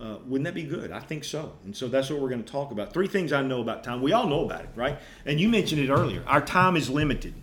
Uh, 0.00 0.16
wouldn't 0.26 0.46
that 0.46 0.54
be 0.54 0.62
good? 0.62 0.90
I 0.92 1.00
think 1.00 1.24
so. 1.24 1.52
And 1.64 1.76
so 1.76 1.86
that's 1.86 2.08
what 2.08 2.20
we're 2.20 2.30
going 2.30 2.42
to 2.42 2.50
talk 2.50 2.70
about. 2.70 2.92
Three 2.92 3.06
things 3.06 3.32
I 3.32 3.42
know 3.42 3.60
about 3.60 3.84
time. 3.84 4.00
We 4.00 4.12
all 4.12 4.26
know 4.26 4.44
about 4.44 4.62
it, 4.62 4.70
right? 4.74 4.98
And 5.26 5.38
you 5.38 5.48
mentioned 5.48 5.80
it 5.82 5.90
earlier. 5.90 6.22
Our 6.26 6.40
time 6.40 6.76
is 6.76 6.88
limited, 6.88 7.34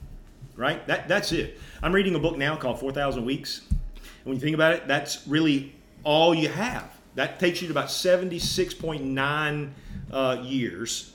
right? 0.56 0.86
That, 0.88 1.08
that's 1.08 1.32
it. 1.32 1.60
I'm 1.84 1.94
reading 1.94 2.16
a 2.16 2.20
book 2.20 2.36
now 2.36 2.56
called 2.56 2.80
4,000 2.80 3.26
Weeks. 3.26 3.62
And 3.70 3.80
when 4.24 4.36
you 4.36 4.42
think 4.42 4.56
about 4.56 4.74
it, 4.74 4.88
that's 4.88 5.28
really 5.28 5.76
all 6.04 6.34
you 6.34 6.50
have. 6.50 6.90
That 7.14 7.40
takes 7.40 7.62
you 7.62 7.68
to 7.68 7.74
about 7.74 7.88
76.9 7.90 9.72
uh, 10.12 10.42
years 10.44 11.14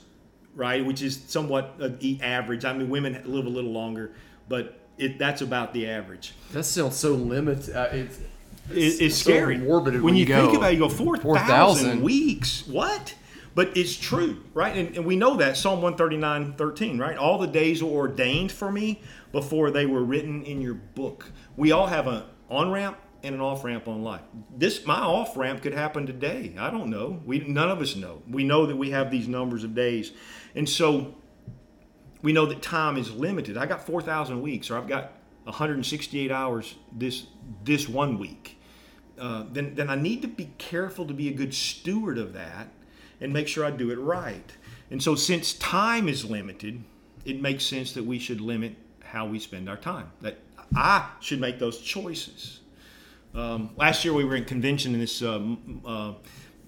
right? 0.55 0.85
Which 0.85 1.01
is 1.01 1.21
somewhat 1.27 1.99
the 1.99 2.19
average. 2.21 2.65
I 2.65 2.73
mean, 2.73 2.89
women 2.89 3.21
live 3.25 3.45
a 3.45 3.49
little 3.49 3.71
longer, 3.71 4.13
but 4.47 4.79
it, 4.97 5.17
that's 5.17 5.41
about 5.41 5.73
the 5.73 5.87
average. 5.89 6.33
That 6.51 6.63
sounds 6.63 6.95
so 6.95 7.13
limited. 7.13 7.75
Uh, 7.75 7.89
it's, 7.91 8.19
It's 8.71 9.17
so 9.17 9.31
scary. 9.31 9.57
morbid 9.57 9.95
when 9.95 10.03
when 10.03 10.15
you 10.15 10.25
think 10.25 10.55
about 10.55 10.71
it, 10.71 10.75
you 10.75 10.79
go 10.79 10.89
4,000 10.89 11.21
4,000. 11.21 12.01
weeks. 12.01 12.65
What? 12.67 13.15
But 13.55 13.77
it's 13.77 13.95
true, 13.95 14.43
right? 14.53 14.75
And, 14.75 14.95
and 14.97 15.05
we 15.05 15.15
know 15.15 15.35
that 15.37 15.57
Psalm 15.57 15.81
139, 15.81 16.53
13, 16.53 16.97
right? 16.97 17.15
All 17.17 17.37
the 17.37 17.47
days 17.47 17.83
were 17.83 17.91
ordained 17.91 18.51
for 18.51 18.71
me 18.71 19.01
before 19.31 19.69
they 19.69 19.85
were 19.85 20.03
written 20.03 20.43
in 20.43 20.59
your 20.59 20.73
book. 20.73 21.31
We 21.55 21.71
all 21.71 21.85
have 21.87 22.07
an 22.07 22.23
on 22.49 22.71
ramp 22.71 22.97
and 23.21 23.35
an 23.35 23.41
off 23.41 23.63
ramp 23.63 23.87
on 23.87 24.03
life. 24.03 24.21
This 24.55 24.85
my 24.85 24.99
off 24.99 25.37
ramp 25.37 25.61
could 25.61 25.73
happen 25.73 26.05
today. 26.05 26.55
I 26.57 26.69
don't 26.71 26.89
know. 26.89 27.21
We 27.25 27.39
none 27.39 27.69
of 27.69 27.79
us 27.79 27.95
know. 27.95 28.23
We 28.27 28.43
know 28.43 28.65
that 28.65 28.75
we 28.75 28.89
have 28.89 29.11
these 29.11 29.27
numbers 29.27 29.63
of 29.63 29.75
days, 29.75 30.11
and 30.55 30.67
so 30.67 31.15
we 32.23 32.33
know 32.33 32.45
that 32.47 32.61
time 32.61 32.97
is 32.97 33.11
limited. 33.11 33.57
I 33.57 33.65
got 33.65 33.85
4,000 33.85 34.41
weeks, 34.41 34.71
or 34.71 34.77
I've 34.77 34.87
got 34.87 35.11
168 35.43 36.31
hours 36.31 36.75
this 36.91 37.27
this 37.63 37.87
one 37.89 38.17
week. 38.17 38.59
Uh, 39.19 39.45
then 39.51 39.75
then 39.75 39.89
I 39.89 39.95
need 39.95 40.21
to 40.21 40.27
be 40.27 40.51
careful 40.57 41.05
to 41.05 41.13
be 41.13 41.29
a 41.29 41.33
good 41.33 41.53
steward 41.53 42.17
of 42.17 42.33
that 42.33 42.69
and 43.21 43.31
make 43.31 43.47
sure 43.47 43.65
I 43.65 43.71
do 43.71 43.91
it 43.91 43.99
right. 43.99 44.51
And 44.91 45.01
so, 45.01 45.15
since 45.15 45.53
time 45.53 46.07
is 46.07 46.25
limited, 46.25 46.83
it 47.25 47.41
makes 47.41 47.65
sense 47.65 47.93
that 47.93 48.03
we 48.03 48.19
should 48.19 48.41
limit 48.41 48.75
how 49.01 49.25
we 49.25 49.39
spend 49.39 49.69
our 49.69 49.77
time. 49.77 50.11
That 50.21 50.37
I 50.75 51.09
should 51.19 51.39
make 51.39 51.59
those 51.59 51.79
choices. 51.79 52.59
Um, 53.33 53.71
last 53.77 54.05
year 54.05 54.13
we 54.13 54.25
were 54.25 54.35
in 54.35 54.45
convention 54.45 54.93
in 54.93 54.99
this 54.99 55.21
uh, 55.21 55.41
uh, 55.85 56.13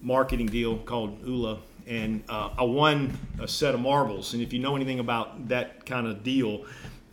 marketing 0.01 0.47
deal 0.47 0.77
called 0.79 1.23
ULA, 1.25 1.59
and 1.85 2.23
uh, 2.29 2.49
I 2.57 2.63
won 2.63 3.17
a 3.39 3.47
set 3.47 3.75
of 3.75 3.81
marbles. 3.81 4.33
And 4.33 4.41
if 4.41 4.53
you 4.53 4.59
know 4.59 4.75
anything 4.75 4.99
about 4.99 5.47
that 5.49 5.85
kind 5.85 6.07
of 6.07 6.23
deal, 6.23 6.65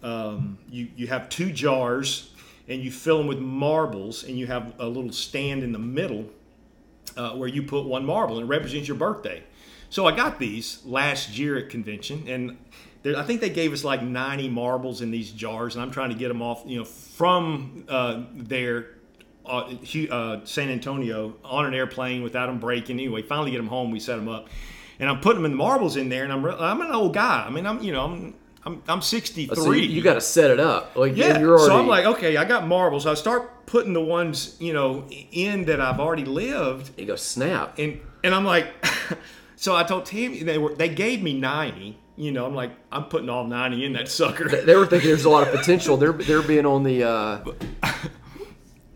um, 0.03 0.59
you 0.71 0.89
you 0.97 1.07
have 1.07 1.29
two 1.29 1.53
jars 1.53 2.33
and 2.69 2.83
you 2.83 2.91
fill 2.91 3.19
them 3.19 3.27
with 3.27 3.39
marbles, 3.39 4.25
and 4.25 4.39
you 4.39 4.47
have 4.47 4.73
a 4.79 4.87
little 4.87 5.13
stand 5.13 5.63
in 5.63 5.73
the 5.73 5.79
middle 5.79 6.31
uh, 7.17 7.33
where 7.33 7.49
you 7.49 7.63
put 7.63 7.85
one 7.85 8.05
marble 8.05 8.39
and 8.39 8.45
it 8.45 8.49
represents 8.49 8.89
your 8.89 8.97
birthday. 8.97 9.43
So 9.91 10.07
I 10.07 10.17
got 10.17 10.39
these 10.39 10.81
last 10.87 11.37
year 11.37 11.59
at 11.59 11.69
convention, 11.69 12.27
and 12.27 12.57
I 13.17 13.23
think 13.25 13.41
they 13.41 13.51
gave 13.51 13.73
us 13.73 13.85
like 13.85 14.03
90 14.03 14.49
marbles 14.49 15.03
in 15.03 15.11
these 15.11 15.33
jars, 15.33 15.75
and 15.75 15.83
I'm 15.83 15.91
trying 15.91 16.11
to 16.11 16.17
get 16.17 16.29
them 16.29 16.41
off, 16.41 16.63
you 16.65 16.79
know, 16.79 16.85
from 16.85 17.85
uh, 17.89 18.23
there. 18.35 18.87
Uh, 19.45 19.75
uh, 20.09 20.41
San 20.45 20.69
Antonio 20.69 21.35
on 21.45 21.67
an 21.67 21.75
airplane 21.75 22.23
without 22.23 22.47
them 22.47 22.61
breaking. 22.61 23.01
Anyway, 23.01 23.23
finally 23.23 23.51
get 23.51 23.57
them 23.57 23.67
home. 23.67 23.91
We 23.91 23.99
set 23.99 24.15
them 24.15 24.29
up, 24.29 24.49
and 25.01 25.11
I'm 25.11 25.19
putting 25.19 25.43
them 25.43 25.47
in 25.47 25.51
the 25.51 25.57
marbles 25.57 25.97
in 25.97 26.09
there. 26.09 26.23
And 26.23 26.33
I'm 26.33 26.47
re- 26.47 26.55
I'm 26.57 26.81
an 26.81 26.93
old 26.93 27.13
guy. 27.13 27.45
I 27.45 27.51
mean, 27.51 27.67
I'm 27.67 27.83
you 27.83 27.91
know 27.91 28.05
I'm 28.05 28.35
I'm, 28.64 28.83
I'm 28.87 29.02
63. 29.02 29.57
So 29.57 29.73
you, 29.73 29.83
you 29.83 30.02
got 30.02 30.14
to 30.14 30.21
set 30.21 30.50
it 30.50 30.61
up. 30.61 30.95
Like 30.97 31.16
Yeah. 31.16 31.38
you're 31.40 31.59
already. 31.59 31.66
So 31.66 31.78
I'm 31.78 31.88
like, 31.88 32.04
okay, 32.04 32.37
I 32.37 32.45
got 32.45 32.66
marbles. 32.66 33.07
I 33.07 33.14
start 33.14 33.66
putting 33.66 33.92
the 33.92 34.00
ones, 34.00 34.57
you 34.61 34.73
know, 34.73 35.09
in 35.33 35.64
that 35.64 35.81
I've 35.81 35.99
already 35.99 36.25
lived, 36.25 36.99
you 36.99 37.07
go 37.07 37.16
snap. 37.16 37.78
and 37.78 38.00
and 38.25 38.35
I'm 38.35 38.45
like, 38.45 38.69
so 39.57 39.75
I 39.75 39.83
told 39.83 40.07
Tammy 40.07 40.42
they 40.42 40.59
were 40.59 40.75
they 40.75 40.88
gave 40.88 41.23
me 41.23 41.38
90. 41.38 41.99
You 42.14 42.31
know, 42.31 42.45
I'm 42.47 42.54
like, 42.54 42.71
I'm 42.92 43.04
putting 43.07 43.31
all 43.31 43.45
90 43.47 43.85
in 43.87 43.95
that 43.95 44.07
sucker. 44.07 44.47
They 44.49 44.76
were 44.76 44.87
thinking 44.87 45.09
there's 45.09 45.25
a 45.25 45.31
lot 45.31 45.49
of 45.49 45.52
potential. 45.59 45.97
They're 45.97 46.12
they're 46.12 46.42
being 46.42 46.66
on 46.66 46.83
the. 46.85 47.04
Uh, 47.04 47.45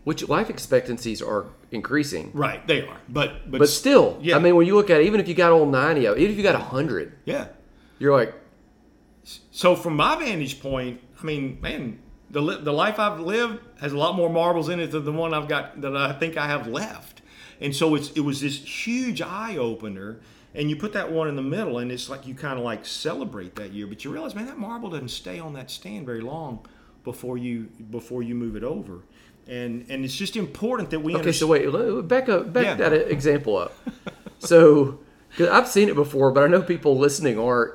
which 0.03 0.25
life 0.29 0.49
expectancies 0.49 1.21
are 1.21 1.47
increasing. 1.71 2.31
right, 2.33 2.65
they 2.65 2.87
are, 2.87 2.95
but 3.09 3.51
but, 3.51 3.59
But 3.59 3.67
still, 3.67 4.17
yeah, 4.21 4.37
I 4.37 4.39
mean, 4.39 4.55
when 4.55 4.65
you 4.65 4.75
look 4.75 4.89
at 4.89 5.01
it, 5.01 5.05
even 5.07 5.19
if 5.19 5.27
you 5.27 5.33
got 5.33 5.51
all 5.51 5.65
90 5.65 6.01
even 6.01 6.21
if 6.31 6.37
you 6.37 6.43
got 6.43 6.55
100, 6.55 7.11
yeah. 7.25 7.47
you're 7.99 8.13
like, 8.13 8.33
So 9.51 9.75
from 9.75 9.95
my 9.95 10.15
vantage 10.17 10.61
point, 10.61 11.01
I 11.19 11.23
mean, 11.25 11.59
man, 11.61 11.99
the 12.31 12.41
the 12.41 12.73
life 12.73 12.99
I've 12.99 13.19
lived 13.19 13.59
has 13.81 13.93
a 13.93 13.97
lot 13.97 14.15
more 14.15 14.29
marbles 14.29 14.69
in 14.69 14.79
it 14.79 14.91
than 14.91 15.05
the 15.05 15.11
one 15.11 15.33
I've 15.33 15.47
got 15.47 15.81
that 15.81 15.95
I 15.95 16.13
think 16.13 16.37
I 16.37 16.47
have 16.47 16.67
left. 16.67 17.21
And 17.59 17.75
so 17.75 17.95
it's 17.95 18.11
it 18.11 18.21
was 18.21 18.41
this 18.41 18.57
huge 18.87 19.21
eye 19.21 19.57
opener. 19.57 20.19
And 20.55 20.69
you 20.71 20.75
put 20.75 20.93
that 20.93 21.11
one 21.11 21.27
in 21.27 21.35
the 21.35 21.41
middle, 21.43 21.77
and 21.77 21.91
it's 21.91 22.09
like 22.09 22.25
you 22.25 22.33
kind 22.33 22.57
of 22.57 22.63
like 22.65 22.83
celebrate 22.85 23.55
that 23.57 23.73
year. 23.73 23.85
But 23.85 24.03
you 24.03 24.11
realize, 24.11 24.33
man, 24.33 24.47
that 24.47 24.57
marble 24.57 24.89
doesn't 24.89 25.09
stay 25.09 25.39
on 25.39 25.53
that 25.53 25.69
stand 25.69 26.05
very 26.05 26.21
long 26.21 26.65
before 27.03 27.37
you 27.37 27.65
before 27.91 28.23
you 28.23 28.33
move 28.33 28.55
it 28.55 28.63
over. 28.63 29.03
And 29.47 29.85
and 29.89 30.03
it's 30.03 30.15
just 30.15 30.35
important 30.35 30.89
that 30.91 30.99
we 31.01 31.13
okay, 31.15 31.31
so 31.31 31.53
understand. 31.53 31.73
wait, 31.73 31.93
let- 31.95 32.07
back 32.07 32.29
up, 32.29 32.53
back 32.53 32.63
Yeah. 32.65 32.75
that 32.89 32.93
example 33.11 33.57
up. 33.57 33.73
so, 34.39 34.99
because 35.29 35.49
I've 35.49 35.67
seen 35.67 35.89
it 35.89 35.95
before, 35.95 36.31
but 36.31 36.43
I 36.43 36.47
know 36.47 36.61
people 36.61 36.97
listening 36.97 37.37
aren't 37.39 37.73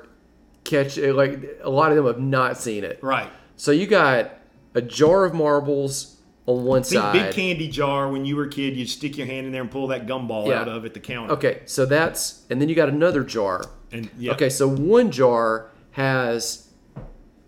catch 0.64 0.98
it. 0.98 1.14
like 1.14 1.58
a 1.62 1.70
lot 1.70 1.90
of 1.90 1.96
them 1.96 2.06
have 2.06 2.20
not 2.20 2.56
seen 2.56 2.84
it. 2.84 2.98
Right. 3.02 3.30
So 3.56 3.70
you 3.72 3.86
got 3.86 4.32
a 4.74 4.82
jar 4.82 5.24
of 5.24 5.34
marbles 5.34 6.16
on 6.46 6.64
one 6.64 6.80
Big, 6.80 6.86
side. 6.86 7.12
big 7.12 7.32
candy 7.32 7.68
jar. 7.68 8.08
When 8.10 8.24
you 8.24 8.34
were 8.36 8.44
a 8.44 8.48
kid, 8.48 8.76
you'd 8.76 8.88
stick 8.88 9.16
your 9.16 9.26
hand 9.26 9.46
in 9.46 9.52
there 9.52 9.60
and 9.62 9.70
pull 9.70 9.86
that 9.88 10.06
gumball 10.06 10.48
Yeah. 10.48 10.60
out 10.62 10.68
of 10.68 10.84
at 10.84 10.94
the 10.94 11.00
counter. 11.00 11.34
Okay, 11.34 11.60
so 11.66 11.86
that's 11.86 12.44
and 12.50 12.60
then 12.60 12.68
you 12.68 12.74
got 12.74 12.88
another 12.88 13.22
jar. 13.22 13.64
And 13.92 14.08
yeah. 14.18 14.32
Okay, 14.32 14.48
so 14.48 14.66
one 14.68 15.10
jar 15.10 15.70
has 15.92 16.68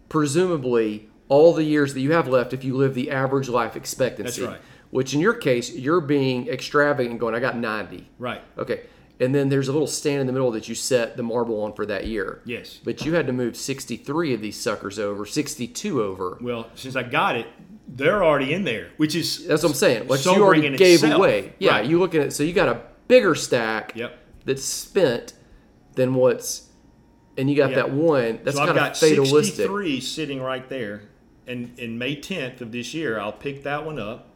presumably 0.09 1.09
all 1.29 1.53
the 1.53 1.65
years 1.65 1.95
that 1.95 2.01
you 2.01 2.13
have 2.13 2.29
left 2.29 2.53
if 2.53 2.63
you 2.65 2.77
live 2.77 2.95
the 2.95 3.11
average 3.11 3.49
life 3.49 3.77
expectancy. 3.77 4.43
That's 4.43 4.53
right. 4.53 4.61
Which 4.91 5.13
in 5.15 5.21
your 5.21 5.35
case, 5.35 5.75
you're 5.75 6.01
being 6.01 6.47
extravagant 6.47 7.11
and 7.13 7.19
going, 7.19 7.35
I 7.35 7.41
got 7.41 7.57
90. 7.57 8.09
Right. 8.19 8.41
Okay. 8.57 8.83
And 9.21 9.33
then 9.35 9.49
there's 9.49 9.69
a 9.69 9.73
little 9.73 9.87
stand 9.87 10.21
in 10.21 10.27
the 10.27 10.33
middle 10.33 10.51
that 10.53 10.69
you 10.69 10.75
set 10.75 11.17
the 11.17 11.23
marble 11.23 11.63
on 11.63 11.73
for 11.73 11.87
that 11.87 12.07
year. 12.09 12.41
Yes. 12.45 12.81
But 12.83 13.05
you 13.07 13.15
had 13.15 13.29
to 13.29 13.33
move 13.33 13.57
63 13.57 14.35
of 14.35 14.41
these 14.41 14.57
suckers 14.61 14.99
over, 14.99 15.25
62 15.25 16.03
over. 16.03 16.37
Well, 16.41 16.69
since 16.75 16.97
I 16.97 17.05
got 17.05 17.37
it, 17.37 17.47
they're 17.87 18.25
already 18.25 18.53
in 18.53 18.65
there, 18.65 18.89
which 18.97 19.15
is 19.15 19.47
That's 19.47 19.63
what 19.63 19.69
I'm 19.71 19.75
saying. 19.77 20.09
What 20.09 20.25
you 20.25 20.33
already 20.33 20.67
in 20.67 20.75
gave 20.77 20.95
itself. 21.05 21.15
away. 21.15 21.53
Yeah, 21.61 21.73
Right. 21.77 21.87
you 21.87 21.99
look 22.01 22.15
at 22.17 22.23
it. 22.23 22.33
So 22.33 22.43
you 22.43 22.53
got 22.53 22.69
a 22.69 22.81
bigger 23.07 23.35
stack 23.37 23.93
Yep. 23.95 24.19
that's 24.47 24.65
spent 24.65 25.35
than 25.95 26.15
what's, 26.15 26.71
and 27.39 27.49
you 27.49 27.57
got 27.57 27.71
Yeah. 27.71 27.77
that 27.77 27.91
one 27.93 28.41
that's 28.43 28.57
so 28.57 28.63
I've 28.63 28.69
kind 28.71 28.79
got 28.79 28.93
of 28.93 28.99
fatalistic. 28.99 29.55
63 29.55 30.01
sitting 30.01 30.41
right 30.43 30.69
there, 30.69 31.03
and 31.47 31.79
in 31.79 31.99
May 31.99 32.17
10th 32.17 32.61
of 32.63 32.73
this 32.73 32.95
year, 32.95 33.21
I'll 33.21 33.33
pick 33.33 33.63
that 33.63 33.87
one 33.87 34.01
up, 34.01 34.31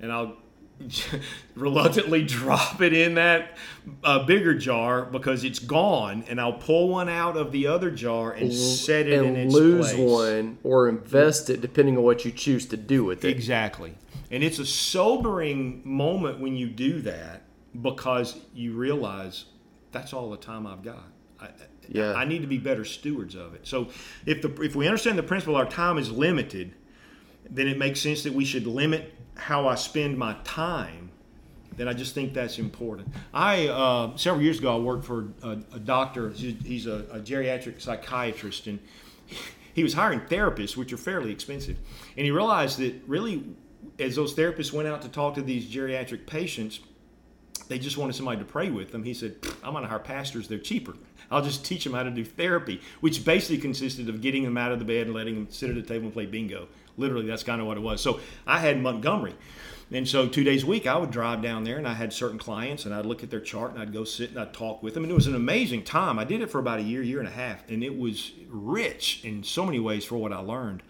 and 0.00 0.10
I'll 0.10 0.36
reluctantly 1.54 2.22
drop 2.22 2.80
it 2.80 2.92
in 2.92 3.14
that 3.14 3.56
uh, 4.04 4.24
bigger 4.24 4.54
jar 4.54 5.04
because 5.04 5.44
it's 5.44 5.58
gone, 5.58 6.24
and 6.28 6.40
I'll 6.40 6.52
pull 6.52 6.88
one 6.88 7.08
out 7.08 7.36
of 7.36 7.52
the 7.52 7.66
other 7.66 7.90
jar 7.90 8.32
and 8.32 8.52
set 8.52 9.06
it 9.06 9.14
in 9.14 9.24
and 9.24 9.36
its 9.36 9.54
lose 9.54 9.92
place. 9.92 9.98
one 9.98 10.58
or 10.62 10.88
invest 10.88 11.50
it 11.50 11.60
depending 11.60 11.96
on 11.96 12.02
what 12.02 12.24
you 12.24 12.30
choose 12.30 12.66
to 12.66 12.76
do 12.76 13.04
with 13.04 13.24
it. 13.24 13.28
Exactly. 13.28 13.94
And 14.30 14.42
it's 14.42 14.58
a 14.58 14.66
sobering 14.66 15.82
moment 15.84 16.40
when 16.40 16.56
you 16.56 16.68
do 16.68 17.00
that 17.02 17.42
because 17.80 18.38
you 18.54 18.72
realize 18.74 19.46
that's 19.92 20.12
all 20.12 20.30
the 20.30 20.36
time 20.36 20.66
I've 20.66 20.82
got. 20.82 21.04
I, 21.40 21.48
Yeah. 21.88 22.12
I 22.14 22.24
need 22.24 22.40
to 22.42 22.48
be 22.48 22.58
better 22.58 22.84
stewards 22.84 23.34
of 23.34 23.54
it. 23.54 23.66
So 23.66 23.88
if 24.24 24.42
the 24.42 24.52
if 24.62 24.74
we 24.74 24.86
understand 24.86 25.18
the 25.18 25.22
principle 25.22 25.56
our 25.56 25.68
time 25.68 25.98
is 25.98 26.10
limited, 26.10 26.74
then 27.50 27.68
it 27.68 27.78
makes 27.78 28.00
sense 28.00 28.22
that 28.24 28.32
we 28.32 28.44
should 28.44 28.66
limit 28.66 29.14
how 29.34 29.68
I 29.68 29.74
spend 29.74 30.18
my 30.18 30.36
time. 30.44 31.10
Then 31.76 31.88
I 31.88 31.92
just 31.92 32.14
think 32.14 32.32
that's 32.32 32.58
important. 32.58 33.08
I 33.34 33.68
uh, 33.68 34.16
several 34.16 34.42
years 34.42 34.58
ago 34.58 34.74
I 34.74 34.80
worked 34.80 35.04
for 35.04 35.28
a, 35.42 35.58
a 35.74 35.78
doctor. 35.78 36.30
He's 36.30 36.86
a, 36.86 37.04
a 37.12 37.20
geriatric 37.20 37.80
psychiatrist, 37.82 38.66
and 38.66 38.78
he 39.74 39.82
was 39.82 39.92
hiring 39.92 40.20
therapists, 40.20 40.76
which 40.76 40.92
are 40.92 40.96
fairly 40.96 41.30
expensive. 41.30 41.76
And 42.16 42.24
he 42.24 42.30
realized 42.30 42.78
that 42.78 42.94
really, 43.06 43.44
as 43.98 44.16
those 44.16 44.34
therapists 44.34 44.72
went 44.72 44.88
out 44.88 45.02
to 45.02 45.08
talk 45.08 45.34
to 45.34 45.42
these 45.42 45.66
geriatric 45.66 46.26
patients, 46.26 46.80
they 47.68 47.78
just 47.78 47.98
wanted 47.98 48.14
somebody 48.14 48.38
to 48.38 48.44
pray 48.44 48.70
with 48.70 48.92
them. 48.92 49.04
He 49.04 49.14
said, 49.14 49.36
I'm 49.62 49.72
going 49.72 49.82
to 49.82 49.88
hire 49.88 49.98
pastors, 49.98 50.48
they're 50.48 50.58
cheaper. 50.58 50.94
I'll 51.30 51.42
just 51.42 51.64
teach 51.64 51.84
them 51.84 51.92
how 51.92 52.04
to 52.04 52.10
do 52.10 52.24
therapy, 52.24 52.80
which 53.00 53.24
basically 53.24 53.58
consisted 53.58 54.08
of 54.08 54.20
getting 54.20 54.44
them 54.44 54.56
out 54.56 54.72
of 54.72 54.78
the 54.78 54.84
bed 54.84 55.06
and 55.06 55.14
letting 55.14 55.34
them 55.34 55.46
sit 55.50 55.70
at 55.70 55.76
a 55.76 55.82
table 55.82 56.04
and 56.04 56.12
play 56.12 56.26
bingo. 56.26 56.68
Literally, 56.96 57.26
that's 57.26 57.42
kind 57.42 57.60
of 57.60 57.66
what 57.66 57.76
it 57.76 57.80
was. 57.80 58.00
So 58.00 58.20
I 58.46 58.60
had 58.60 58.80
Montgomery. 58.80 59.34
And 59.92 60.08
so 60.08 60.26
two 60.26 60.42
days 60.42 60.64
a 60.64 60.66
week, 60.66 60.86
I 60.86 60.96
would 60.96 61.12
drive 61.12 61.42
down 61.42 61.62
there 61.62 61.78
and 61.78 61.86
I 61.86 61.94
had 61.94 62.12
certain 62.12 62.38
clients 62.38 62.86
and 62.86 62.94
I'd 62.94 63.06
look 63.06 63.22
at 63.22 63.30
their 63.30 63.40
chart 63.40 63.72
and 63.72 63.80
I'd 63.80 63.92
go 63.92 64.02
sit 64.02 64.30
and 64.30 64.40
I'd 64.40 64.52
talk 64.52 64.82
with 64.82 64.94
them. 64.94 65.04
And 65.04 65.12
it 65.12 65.14
was 65.14 65.28
an 65.28 65.36
amazing 65.36 65.84
time. 65.84 66.18
I 66.18 66.24
did 66.24 66.40
it 66.40 66.50
for 66.50 66.58
about 66.58 66.80
a 66.80 66.82
year, 66.82 67.02
year 67.02 67.20
and 67.20 67.28
a 67.28 67.32
half. 67.32 67.68
And 67.68 67.84
it 67.84 67.96
was 67.96 68.32
rich 68.48 69.20
in 69.24 69.44
so 69.44 69.64
many 69.64 69.78
ways 69.78 70.04
for 70.04 70.16
what 70.16 70.32
I 70.32 70.38
learned. 70.38 70.82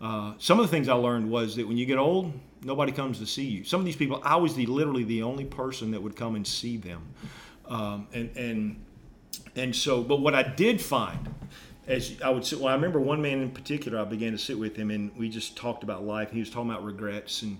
Uh, 0.00 0.32
some 0.38 0.58
of 0.58 0.66
the 0.66 0.70
things 0.70 0.88
I 0.88 0.94
learned 0.94 1.30
was 1.30 1.56
that 1.56 1.68
when 1.68 1.76
you 1.76 1.86
get 1.86 1.98
old, 1.98 2.32
nobody 2.62 2.92
comes 2.92 3.18
to 3.18 3.26
see 3.26 3.44
you. 3.44 3.64
Some 3.64 3.80
of 3.80 3.86
these 3.86 3.96
people, 3.96 4.20
I 4.24 4.36
was 4.36 4.54
the 4.54 4.66
literally 4.66 5.04
the 5.04 5.22
only 5.22 5.44
person 5.44 5.90
that 5.92 6.02
would 6.02 6.16
come 6.16 6.34
and 6.36 6.46
see 6.46 6.76
them, 6.76 7.02
um, 7.66 8.06
and 8.12 8.30
and 8.36 8.84
and 9.56 9.74
so. 9.74 10.02
But 10.02 10.20
what 10.20 10.34
I 10.34 10.42
did 10.42 10.80
find, 10.80 11.34
as 11.86 12.16
I 12.22 12.30
would 12.30 12.44
sit, 12.44 12.58
well, 12.58 12.68
I 12.68 12.74
remember 12.74 13.00
one 13.00 13.22
man 13.22 13.40
in 13.40 13.50
particular. 13.50 13.98
I 13.98 14.04
began 14.04 14.32
to 14.32 14.38
sit 14.38 14.58
with 14.58 14.76
him, 14.76 14.90
and 14.90 15.16
we 15.16 15.28
just 15.28 15.56
talked 15.56 15.82
about 15.82 16.04
life. 16.04 16.30
He 16.30 16.40
was 16.40 16.50
talking 16.50 16.70
about 16.70 16.84
regrets, 16.84 17.42
and 17.42 17.58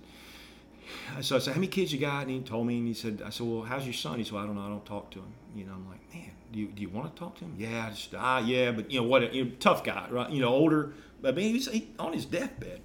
so 1.20 1.36
I 1.36 1.38
said, 1.38 1.54
"How 1.54 1.60
many 1.60 1.68
kids 1.68 1.92
you 1.92 1.98
got?" 1.98 2.22
And 2.22 2.30
he 2.30 2.40
told 2.40 2.66
me, 2.66 2.78
and 2.78 2.86
he 2.86 2.94
said, 2.94 3.22
"I 3.24 3.30
said, 3.30 3.46
well, 3.46 3.62
how's 3.62 3.84
your 3.84 3.94
son?" 3.94 4.18
He 4.18 4.24
said, 4.24 4.34
well, 4.34 4.44
"I 4.44 4.46
don't 4.46 4.56
know. 4.56 4.62
I 4.62 4.68
don't 4.68 4.84
talk 4.86 5.10
to 5.12 5.18
him." 5.18 5.32
You 5.54 5.64
know, 5.64 5.72
I'm 5.72 5.88
like, 5.88 6.14
"Man, 6.14 6.30
do 6.52 6.60
you, 6.60 6.66
do 6.68 6.82
you 6.82 6.88
want 6.88 7.14
to 7.14 7.18
talk 7.18 7.36
to 7.38 7.44
him?" 7.44 7.54
Yeah, 7.58 7.86
I 7.86 7.90
just, 7.90 8.14
ah, 8.14 8.38
yeah, 8.38 8.72
but 8.72 8.90
you 8.90 9.00
know 9.00 9.06
what? 9.06 9.32
You 9.34 9.44
know, 9.44 9.50
tough 9.60 9.84
guy, 9.84 10.06
right? 10.10 10.30
You 10.30 10.40
know, 10.40 10.48
older, 10.48 10.92
but 11.20 11.34
I 11.34 11.36
mean, 11.36 11.54
he's 11.54 11.70
he, 11.70 11.90
on 11.98 12.12
his 12.12 12.24
deathbed. 12.24 12.80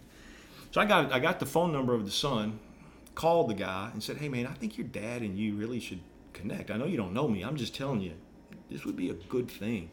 So 0.76 0.82
I 0.82 0.86
got 0.86 1.14
I 1.14 1.20
got 1.20 1.40
the 1.40 1.46
phone 1.46 1.72
number 1.72 1.94
of 1.94 2.04
the 2.04 2.12
son, 2.12 2.60
called 3.14 3.50
the 3.50 3.54
guy, 3.54 3.92
and 3.94 4.04
said, 4.04 4.18
"Hey, 4.18 4.28
man, 4.28 4.46
I 4.46 4.52
think 4.52 4.78
your 4.78 4.86
dad 4.86 5.22
and 5.22 5.40
you 5.40 5.56
really 5.56 5.80
should 5.80 6.02
connect. 6.34 6.70
I 6.70 6.76
know 6.76 6.84
you 6.84 6.98
don't 6.98 7.14
know 7.14 7.30
me. 7.30 7.44
I'm 7.44 7.56
just 7.56 7.74
telling 7.74 8.02
you, 8.02 8.12
this 8.70 8.84
would 8.84 8.98
be 8.98 9.10
a 9.10 9.14
good 9.14 9.50
thing." 9.50 9.90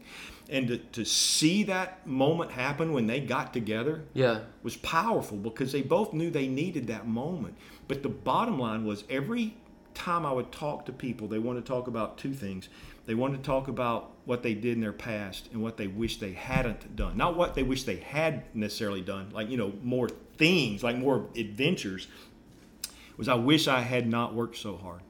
And 0.49 0.67
to, 0.67 0.77
to 0.79 1.05
see 1.05 1.63
that 1.63 2.05
moment 2.05 2.51
happen 2.51 2.91
when 2.91 3.07
they 3.07 3.21
got 3.21 3.53
together, 3.53 4.03
Yeah. 4.13 4.41
was 4.61 4.75
powerful 4.75 5.37
because 5.37 5.71
they 5.71 5.81
both 5.81 6.11
knew 6.11 6.29
they 6.29 6.49
needed 6.49 6.87
that 6.87 7.07
moment. 7.07 7.55
But 7.87 8.03
the 8.03 8.09
bottom 8.09 8.59
line 8.59 8.83
was 8.83 9.05
every 9.09 9.55
time 9.93 10.25
I 10.25 10.33
would 10.33 10.51
talk 10.51 10.85
to 10.87 10.91
people, 10.91 11.29
they 11.29 11.39
wanted 11.39 11.65
to 11.65 11.71
talk 11.71 11.87
about 11.87 12.17
two 12.17 12.33
things. 12.33 12.67
They 13.05 13.15
wanted 13.15 13.37
to 13.37 13.43
talk 13.43 13.69
about 13.69 14.11
what 14.25 14.43
they 14.43 14.53
did 14.53 14.73
in 14.73 14.81
their 14.81 14.91
past 14.91 15.47
and 15.53 15.61
what 15.61 15.77
they 15.77 15.87
wish 15.87 16.17
they 16.17 16.33
hadn't 16.33 16.97
done. 16.97 17.15
Not 17.15 17.37
what 17.37 17.55
they 17.55 17.63
wish 17.63 17.83
they 17.83 17.97
had 17.97 18.43
necessarily 18.53 19.01
done, 19.01 19.29
like, 19.31 19.49
you 19.49 19.55
know, 19.55 19.71
more 19.81 20.09
things, 20.37 20.83
like 20.83 20.97
more 20.97 21.27
adventures. 21.35 22.07
Was 23.17 23.27
I 23.27 23.35
wish 23.35 23.67
I 23.67 23.81
had 23.81 24.07
not 24.07 24.33
worked 24.33 24.57
so 24.57 24.75
hard. 24.77 25.01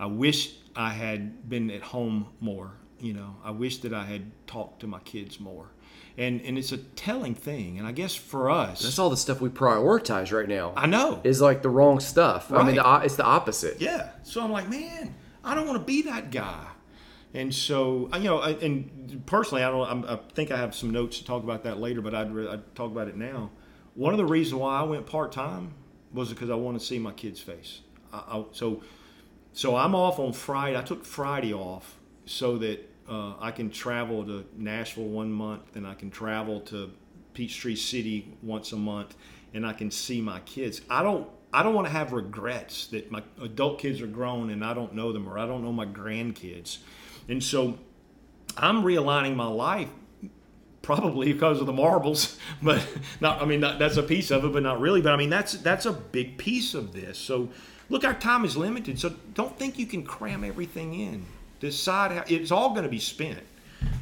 I 0.00 0.06
wish 0.06 0.54
I 0.74 0.90
had 0.90 1.48
been 1.48 1.70
at 1.70 1.82
home 1.82 2.28
more. 2.40 2.72
You 3.00 3.12
know, 3.12 3.36
I 3.44 3.50
wish 3.50 3.78
that 3.78 3.92
I 3.92 4.04
had 4.04 4.30
talked 4.46 4.80
to 4.80 4.86
my 4.86 5.00
kids 5.00 5.38
more. 5.38 5.66
and 6.16 6.40
and 6.42 6.56
it's 6.56 6.72
a 6.72 6.78
telling 6.78 7.34
thing. 7.34 7.78
And 7.78 7.86
I 7.86 7.92
guess 7.92 8.14
for 8.14 8.48
us, 8.50 8.82
That's 8.82 8.98
all 8.98 9.10
the 9.10 9.16
stuff 9.16 9.40
we 9.40 9.50
prioritize 9.50 10.32
right 10.32 10.48
now. 10.48 10.72
I 10.76 10.86
know 10.86 11.20
is 11.24 11.40
like 11.40 11.60
the 11.62 11.68
wrong 11.68 12.00
stuff. 12.00 12.50
I 12.52 12.62
mean, 12.62 12.76
the, 12.76 13.00
it's 13.04 13.16
the 13.16 13.24
opposite. 13.24 13.80
Yeah. 13.80 14.10
So 14.22 14.42
I'm 14.42 14.50
like, 14.52 14.68
man, 14.70 15.14
I 15.44 15.54
don't 15.54 15.66
want 15.66 15.78
to 15.80 15.84
be 15.84 16.02
that 16.02 16.30
guy. 16.30 16.66
And 17.34 17.52
so, 17.52 18.08
uh, 18.12 18.16
you 18.18 18.24
know, 18.24 18.38
I- 18.38 18.50
and 18.62 19.22
personally, 19.26 19.64
I 19.64 19.70
don't. 19.70 19.86
I'm, 19.90 20.04
I 20.08 20.18
think 20.34 20.50
I 20.52 20.56
have 20.56 20.74
some 20.74 20.90
notes 20.90 21.18
to 21.18 21.24
talk 21.24 21.42
about 21.42 21.64
that 21.64 21.78
later, 21.78 22.00
but 22.00 22.14
I'd, 22.14 22.28
I'd 22.48 22.74
talk 22.76 22.90
about 22.92 23.08
it 23.08 23.16
now. 23.16 23.50
One 23.94 24.12
of 24.12 24.18
the 24.18 24.26
reasons 24.26 24.60
why 24.60 24.80
I 24.80 24.82
went 24.82 25.06
part 25.06 25.32
time 25.32 25.74
was 26.12 26.30
because 26.30 26.50
I 26.50 26.54
wanted 26.54 26.80
to 26.80 26.86
see 26.86 26.98
my 26.98 27.12
kid's 27.12 27.40
face. 27.40 27.80
I, 28.12 28.18
I, 28.18 28.44
so, 28.52 28.82
so 29.52 29.76
I'm 29.76 29.94
off 29.94 30.18
on 30.18 30.32
Friday. 30.32 30.76
I 30.76 30.82
took 30.82 31.04
Friday 31.04 31.54
off 31.54 31.96
so 32.26 32.58
that 32.58 32.90
uh, 33.08 33.34
I 33.38 33.50
can 33.50 33.70
travel 33.70 34.24
to 34.24 34.44
Nashville 34.56 35.04
one 35.04 35.32
month, 35.32 35.76
and 35.76 35.86
I 35.86 35.94
can 35.94 36.10
travel 36.10 36.60
to 36.62 36.90
Peachtree 37.34 37.76
City 37.76 38.32
once 38.42 38.72
a 38.72 38.76
month, 38.76 39.16
and 39.52 39.66
I 39.66 39.72
can 39.72 39.90
see 39.90 40.20
my 40.20 40.40
kids. 40.40 40.80
I 40.88 41.02
don't. 41.02 41.28
I 41.52 41.62
don't 41.62 41.74
want 41.74 41.86
to 41.86 41.92
have 41.92 42.12
regrets 42.12 42.88
that 42.88 43.12
my 43.12 43.22
adult 43.40 43.78
kids 43.78 44.00
are 44.00 44.08
grown 44.08 44.50
and 44.50 44.64
I 44.64 44.74
don't 44.74 44.92
know 44.92 45.12
them, 45.12 45.28
or 45.28 45.38
I 45.38 45.46
don't 45.46 45.62
know 45.62 45.72
my 45.72 45.86
grandkids, 45.86 46.78
and 47.28 47.40
so 47.40 47.78
I'm 48.56 48.82
realigning 48.82 49.36
my 49.36 49.46
life 49.46 49.88
probably 50.84 51.32
because 51.32 51.60
of 51.60 51.66
the 51.66 51.72
marbles 51.72 52.38
but 52.62 52.86
not 53.20 53.42
i 53.42 53.44
mean 53.44 53.60
not, 53.60 53.78
that's 53.78 53.96
a 53.96 54.02
piece 54.02 54.30
of 54.30 54.44
it 54.44 54.52
but 54.52 54.62
not 54.62 54.80
really 54.80 55.00
but 55.00 55.12
i 55.12 55.16
mean 55.16 55.30
that's 55.30 55.54
that's 55.54 55.86
a 55.86 55.92
big 55.92 56.38
piece 56.38 56.74
of 56.74 56.92
this. 56.92 57.18
So 57.18 57.48
look 57.88 58.04
our 58.04 58.14
time 58.14 58.44
is 58.44 58.56
limited 58.56 59.00
so 59.00 59.14
don't 59.34 59.58
think 59.58 59.78
you 59.78 59.86
can 59.86 60.04
cram 60.04 60.44
everything 60.44 60.94
in. 60.94 61.26
Decide 61.60 62.12
how 62.12 62.24
it's 62.28 62.50
all 62.50 62.70
going 62.70 62.82
to 62.82 62.88
be 62.88 63.00
spent 63.00 63.42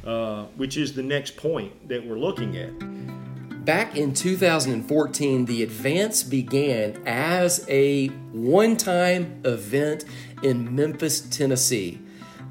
uh, 0.05 0.43
which 0.57 0.77
is 0.77 0.93
the 0.93 1.03
next 1.03 1.37
point 1.37 1.87
that 1.87 2.05
we're 2.05 2.19
looking 2.19 2.57
at. 2.57 2.73
Back 3.65 3.95
in 3.95 4.13
2014, 4.13 5.45
the 5.45 5.63
advance 5.63 6.23
began 6.23 7.01
as 7.05 7.65
a 7.69 8.07
one 8.33 8.75
time 8.75 9.41
event 9.45 10.03
in 10.41 10.75
Memphis, 10.75 11.21
Tennessee. 11.21 11.99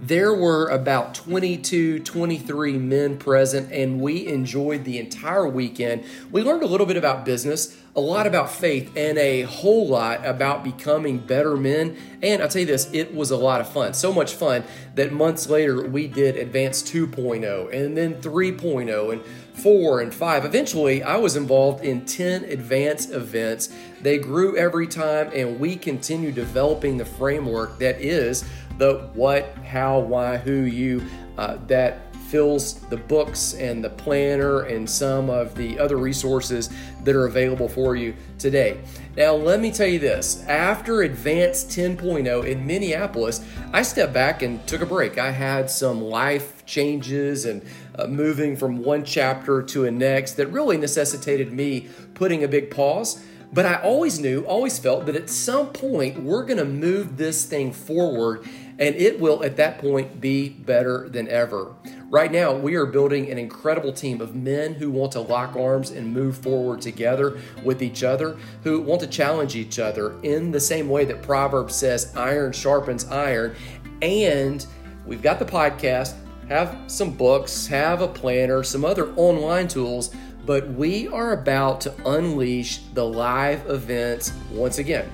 There 0.02 0.35
were 0.35 0.66
about 0.66 1.14
22, 1.14 2.00
23 2.00 2.73
men 2.73 3.18
present, 3.18 3.71
and 3.71 4.00
we 4.00 4.26
enjoyed 4.26 4.82
the 4.82 4.99
entire 4.99 5.47
weekend. 5.47 6.02
We 6.32 6.42
learned 6.42 6.64
a 6.64 6.66
little 6.66 6.87
bit 6.87 6.97
about 6.97 7.25
business, 7.25 7.78
a 7.94 8.00
lot 8.00 8.26
about 8.26 8.50
faith, 8.50 8.90
and 8.97 9.16
a 9.16 9.42
whole 9.42 9.87
lot 9.87 10.26
about 10.26 10.64
becoming 10.64 11.18
better 11.18 11.56
men. 11.56 11.97
And 12.21 12.42
I'll 12.42 12.49
tell 12.49 12.62
you 12.62 12.66
this, 12.66 12.92
it 12.92 13.14
was 13.14 13.30
a 13.30 13.37
lot 13.37 13.61
of 13.61 13.68
fun. 13.73 13.94
So 13.94 14.12
much 14.12 14.35
fun 14.35 14.64
that 14.97 15.12
months 15.12 15.49
later 15.49 15.88
we 15.88 16.09
did 16.09 16.37
Advance 16.37 16.82
2.0 16.82 17.73
and 17.73 17.97
then 17.97 18.14
3.0 18.14 19.12
and 19.12 19.23
4 19.54 20.00
and 20.00 20.14
5. 20.14 20.44
Eventually, 20.44 21.02
I 21.02 21.16
was 21.16 21.37
involved 21.37 21.85
in 21.85 22.04
10 22.06 22.44
advance 22.44 23.11
events. 23.11 23.68
They 24.00 24.18
grew 24.18 24.56
every 24.56 24.87
time, 24.87 25.30
and 25.35 25.61
we 25.61 25.76
continue 25.76 26.32
developing 26.32 26.97
the 26.97 27.04
framework 27.04 27.78
that 27.78 28.00
is 28.00 28.44
the 28.79 29.11
what, 29.14 29.55
how, 29.64 30.00
why, 30.00 30.37
who, 30.37 30.62
you 30.62 31.05
uh, 31.38 31.59
that 31.67 32.12
fills 32.33 32.81
the 32.88 32.97
books 32.97 33.52
and 33.55 33.85
the 33.85 33.91
planner 33.91 34.62
and 34.62 34.88
some 34.88 35.29
of 35.29 35.55
the 35.55 35.79
other 35.79 35.99
resources 35.99 36.71
that 37.05 37.14
are 37.14 37.26
available 37.26 37.69
for 37.69 37.95
you 37.95 38.14
today. 38.38 38.81
Now, 39.19 39.35
let 39.35 39.61
me 39.61 39.71
tell 39.71 39.87
you 39.87 39.99
this 39.99 40.43
after 40.49 41.02
Advance 41.02 41.64
10.0 41.64 42.47
in 42.47 42.67
Minneapolis, 42.67 43.47
I 43.75 43.83
stepped 43.83 44.14
back 44.14 44.41
and 44.41 44.67
took 44.67 44.81
a 44.81 44.87
break. 44.87 45.19
I 45.19 45.31
had 45.31 45.71
some 45.71 46.00
life 46.00 46.64
changes 46.64 47.45
and 47.45 47.62
uh, 47.99 48.07
moving 48.07 48.57
from 48.57 48.83
one 48.83 49.05
chapter 49.05 49.62
to 49.64 49.85
a 49.85 49.91
next 49.91 50.33
that 50.35 50.47
really 50.47 50.79
necessitated 50.79 51.52
me 51.52 51.88
putting 52.14 52.45
a 52.45 52.49
big 52.49 52.71
pause. 52.71 53.23
But 53.52 53.66
I 53.66 53.75
always 53.82 54.18
knew, 54.18 54.42
always 54.47 54.78
felt 54.78 55.04
that 55.06 55.16
at 55.16 55.28
some 55.28 55.68
point 55.68 56.23
we're 56.23 56.44
going 56.44 56.59
to 56.59 56.64
move 56.64 57.18
this 57.18 57.44
thing 57.44 57.73
forward 57.73 58.49
and 58.78 58.94
it 58.97 59.21
will 59.21 59.44
at 59.44 59.56
that 59.56 59.78
point 59.78 60.21
be 60.21 60.49
better 60.49 61.09
than 61.09 61.28
ever. 61.28 61.75
Right 62.09 62.32
now, 62.32 62.54
we 62.54 62.75
are 62.75 62.87
building 62.87 63.30
an 63.30 63.38
incredible 63.38 63.92
team 63.92 64.21
of 64.21 64.35
men 64.35 64.75
who 64.75 64.90
want 64.90 65.12
to 65.12 65.21
lock 65.21 65.54
arms 65.54 65.90
and 65.90 66.12
move 66.12 66.38
forward 66.38 66.80
together 66.80 67.38
with 67.62 67.82
each 67.82 68.02
other, 68.02 68.38
who 68.64 68.80
want 68.80 69.00
to 69.02 69.06
challenge 69.06 69.54
each 69.54 69.78
other 69.78 70.19
in 70.23 70.50
the 70.50 70.60
same 70.60 70.88
way 70.88 71.04
that 71.04 71.23
Proverbs 71.23 71.75
says, 71.75 72.15
iron 72.17 72.52
sharpens 72.52 73.04
iron. 73.04 73.54
And 74.00 74.67
we've 75.06 75.23
got 75.23 75.38
the 75.38 75.45
podcast, 75.45 76.15
have 76.49 76.76
some 76.86 77.12
books, 77.12 77.67
have 77.67 78.00
a 78.00 78.08
planner, 78.08 78.62
some 78.62 78.84
other 78.84 79.12
online 79.15 79.69
tools, 79.69 80.15
but 80.45 80.69
we 80.71 81.09
are 81.09 81.33
about 81.33 81.81
to 81.83 81.95
unleash 82.09 82.78
the 82.95 83.05
live 83.05 83.69
events 83.69 84.33
once 84.50 84.78
again. 84.78 85.11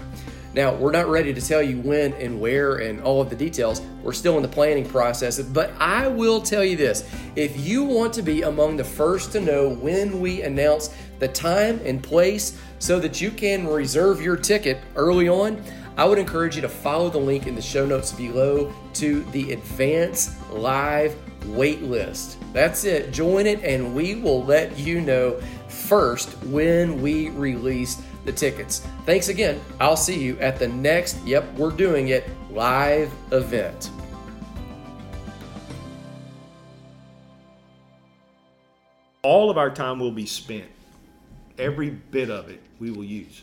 Now, 0.55 0.75
we're 0.75 0.93
not 0.93 1.09
ready 1.09 1.35
to 1.35 1.41
tell 1.41 1.63
you 1.63 1.81
when 1.83 2.15
and 2.15 2.41
where 2.41 2.77
and 2.77 3.03
all 3.03 3.21
of 3.21 3.29
the 3.29 3.37
details. 3.37 3.83
We're 4.03 4.15
still 4.15 4.37
in 4.37 4.43
the 4.43 4.49
planning 4.49 4.89
process, 4.89 5.41
but 5.41 5.71
I 5.79 6.09
will 6.09 6.41
tell 6.41 6.65
you 6.65 6.77
this. 6.77 7.09
If 7.37 7.61
you 7.61 7.85
want 7.85 8.15
to 8.15 8.23
be 8.23 8.43
among 8.43 8.77
the 8.77 8.85
first 8.85 9.31
to 9.33 9.41
know 9.41 9.69
when 9.69 10.21
we 10.21 10.43
announce 10.43 10.95
the 11.19 11.29
time 11.29 11.81
and 11.85 12.03
place 12.03 12.59
so 12.79 12.99
that 13.01 13.21
you 13.21 13.31
can 13.31 13.67
reserve 13.67 14.23
your 14.23 14.37
ticket 14.37 14.79
early 14.97 15.29
on, 15.29 15.63
I 15.99 16.07
would 16.07 16.19
encourage 16.19 16.57
you 16.57 16.63
to 16.63 16.69
follow 16.69 17.11
the 17.11 17.19
link 17.19 17.47
in 17.47 17.55
the 17.55 17.61
show 17.61 17.85
notes 17.85 18.13
below 18.13 18.73
to 18.95 19.25
the 19.25 19.53
Advance 19.53 20.41
Live 20.51 21.15
wait 21.49 21.83
list. 21.83 22.39
That's 22.53 22.85
it. 22.85 23.13
Join 23.13 23.47
it, 23.47 23.63
and 23.63 23.95
we 23.95 24.15
will 24.15 24.45
let 24.45 24.79
you 24.79 25.01
know 25.01 25.41
first 25.69 26.31
when 26.45 27.03
we 27.03 27.29
release 27.31 28.01
the 28.25 28.33
tickets. 28.33 28.87
Thanks 29.05 29.29
again. 29.29 29.61
I'll 29.81 29.97
see 29.97 30.19
you 30.19 30.39
at 30.39 30.59
the 30.59 30.69
next, 30.69 31.23
yep, 31.27 31.53
we're 31.55 31.71
doing 31.71 32.09
it, 32.09 32.25
live 32.51 33.13
event. 33.33 33.91
all 39.29 39.51
of 39.51 39.59
our 39.59 39.69
time 39.69 39.99
will 39.99 40.11
be 40.11 40.25
spent. 40.25 40.65
Every 41.59 41.91
bit 41.91 42.31
of 42.31 42.49
it 42.49 42.63
we 42.79 42.91
will 42.91 43.05
use. 43.05 43.43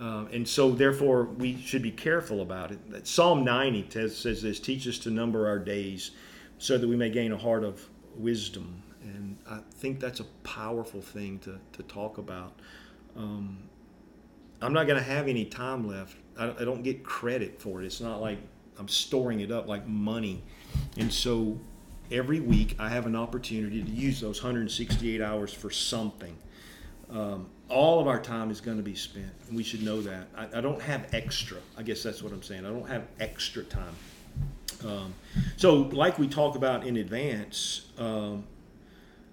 Um, 0.00 0.28
and 0.32 0.48
so, 0.48 0.70
therefore, 0.70 1.24
we 1.24 1.60
should 1.60 1.82
be 1.82 1.90
careful 1.90 2.40
about 2.40 2.72
it. 2.72 3.06
Psalm 3.06 3.44
90 3.44 3.86
says, 3.90 4.16
says 4.16 4.42
this 4.42 4.58
Teach 4.58 4.88
us 4.88 4.98
to 5.00 5.10
number 5.10 5.46
our 5.46 5.58
days 5.58 6.12
so 6.58 6.78
that 6.78 6.88
we 6.88 6.96
may 6.96 7.10
gain 7.10 7.32
a 7.32 7.36
heart 7.36 7.64
of 7.64 7.86
wisdom. 8.16 8.82
And 9.02 9.36
I 9.48 9.60
think 9.74 10.00
that's 10.00 10.20
a 10.20 10.24
powerful 10.42 11.02
thing 11.02 11.38
to, 11.40 11.58
to 11.72 11.82
talk 11.82 12.16
about. 12.16 12.60
Um, 13.14 13.58
I'm 14.62 14.72
not 14.72 14.86
going 14.86 14.98
to 14.98 15.04
have 15.04 15.28
any 15.28 15.44
time 15.44 15.86
left. 15.86 16.16
I, 16.38 16.50
I 16.50 16.64
don't 16.64 16.82
get 16.82 17.04
credit 17.04 17.60
for 17.60 17.82
it. 17.82 17.86
It's 17.86 18.00
not 18.00 18.22
like 18.22 18.38
I'm 18.78 18.88
storing 18.88 19.40
it 19.40 19.50
up 19.50 19.68
like 19.68 19.86
money. 19.86 20.42
And 20.96 21.12
so 21.12 21.58
every 22.10 22.40
week 22.40 22.76
I 22.78 22.88
have 22.88 23.06
an 23.06 23.16
opportunity 23.16 23.82
to 23.82 23.90
use 23.90 24.20
those 24.20 24.42
168 24.42 25.20
hours 25.20 25.52
for 25.52 25.70
something. 25.70 26.36
Um, 27.10 27.48
all 27.70 28.00
of 28.00 28.08
our 28.08 28.20
time 28.20 28.50
is 28.50 28.60
going 28.60 28.76
to 28.76 28.82
be 28.82 28.94
spent, 28.94 29.32
and 29.48 29.56
we 29.56 29.62
should 29.62 29.82
know 29.82 30.00
that. 30.02 30.26
I, 30.36 30.58
I 30.58 30.60
don't 30.60 30.82
have 30.82 31.06
extra. 31.14 31.58
I 31.78 31.82
guess 31.82 32.02
that's 32.02 32.22
what 32.22 32.32
I'm 32.32 32.42
saying. 32.42 32.66
I 32.66 32.70
don't 32.70 32.88
have 32.88 33.06
extra 33.18 33.62
time. 33.62 33.94
Um, 34.84 35.14
so, 35.56 35.74
like 35.92 36.18
we 36.18 36.28
talked 36.28 36.56
about 36.56 36.86
in 36.86 36.96
advance, 36.96 37.86
um, 37.98 38.44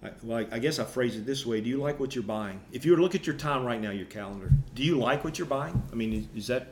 I, 0.04 0.12
like 0.23 0.54
I 0.54 0.60
guess 0.60 0.80
I 0.80 0.86
phrase 0.86 1.15
it 1.15 1.26
this 1.26 1.45
way: 1.45 1.62
Do 1.62 1.69
you 1.69 1.78
like 1.78 2.00
what 2.00 2.15
you're 2.15 2.23
buying? 2.23 2.60
If 2.71 2.86
you 2.86 2.91
were 2.91 2.97
to 2.97 3.04
look 3.04 3.15
at 3.15 3.26
your 3.26 3.36
time 3.36 3.65
right 3.65 3.82
now, 3.82 3.91
your 3.91 4.06
calendar, 4.06 4.52
do 4.76 4.84
you 4.84 4.97
like 4.97 5.23
what 5.23 5.39
you're 5.39 5.47
buying? 5.47 5.82
I 5.91 5.95
mean, 5.95 6.13
is, 6.13 6.43
is 6.43 6.47
that 6.47 6.67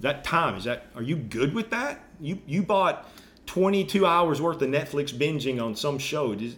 that 0.00 0.24
time? 0.24 0.56
Is 0.56 0.64
that 0.64 0.86
are 0.94 1.02
you 1.02 1.16
good 1.16 1.54
with 1.54 1.70
that? 1.70 2.02
You 2.20 2.40
you 2.46 2.62
bought 2.62 3.08
22 3.46 4.06
hours 4.06 4.40
worth 4.40 4.62
of 4.62 4.68
Netflix 4.70 5.12
binging 5.12 5.62
on 5.62 5.76
some 5.76 5.98
show. 5.98 6.34
Does, 6.34 6.56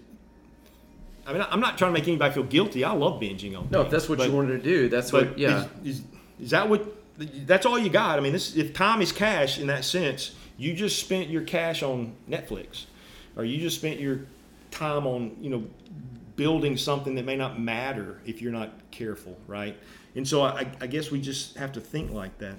I 1.26 1.32
mean, 1.32 1.44
I'm 1.50 1.60
not 1.60 1.76
trying 1.76 1.92
to 1.92 1.98
make 1.98 2.06
anybody 2.06 2.32
feel 2.32 2.44
guilty. 2.44 2.84
I 2.84 2.92
love 2.92 3.20
binging 3.20 3.58
on. 3.58 3.68
No, 3.70 3.82
if 3.82 3.90
that's 3.90 4.08
what 4.08 4.18
but- 4.18 4.28
you 4.28 4.34
wanted 4.34 4.62
to 4.62 4.62
do, 4.62 4.88
that's 4.88 5.12
what, 5.12 5.38
yeah. 5.38 5.66
is, 5.82 5.98
is, 5.98 6.04
is 6.40 6.50
that 6.50 6.68
what? 6.68 6.86
That's 7.18 7.64
all 7.64 7.78
you 7.78 7.88
got. 7.88 8.18
I 8.18 8.22
mean, 8.22 8.32
this 8.32 8.56
if 8.56 8.74
time 8.74 9.00
is 9.00 9.10
cash 9.10 9.58
in 9.58 9.68
that 9.68 9.84
sense, 9.84 10.34
you 10.58 10.74
just 10.74 10.98
spent 10.98 11.30
your 11.30 11.42
cash 11.42 11.82
on 11.82 12.14
Netflix, 12.28 12.84
or 13.36 13.44
you 13.44 13.58
just 13.58 13.76
spent 13.76 13.98
your 13.98 14.20
time 14.70 15.06
on 15.06 15.34
you 15.40 15.48
know 15.50 15.64
building 16.36 16.76
something 16.76 17.14
that 17.14 17.24
may 17.24 17.36
not 17.36 17.58
matter 17.58 18.20
if 18.26 18.42
you're 18.42 18.52
not 18.52 18.70
careful, 18.90 19.36
right? 19.46 19.76
And 20.14 20.28
so 20.28 20.42
I, 20.42 20.66
I 20.80 20.86
guess 20.86 21.10
we 21.10 21.20
just 21.20 21.56
have 21.56 21.72
to 21.72 21.80
think 21.80 22.10
like 22.10 22.36
that. 22.38 22.56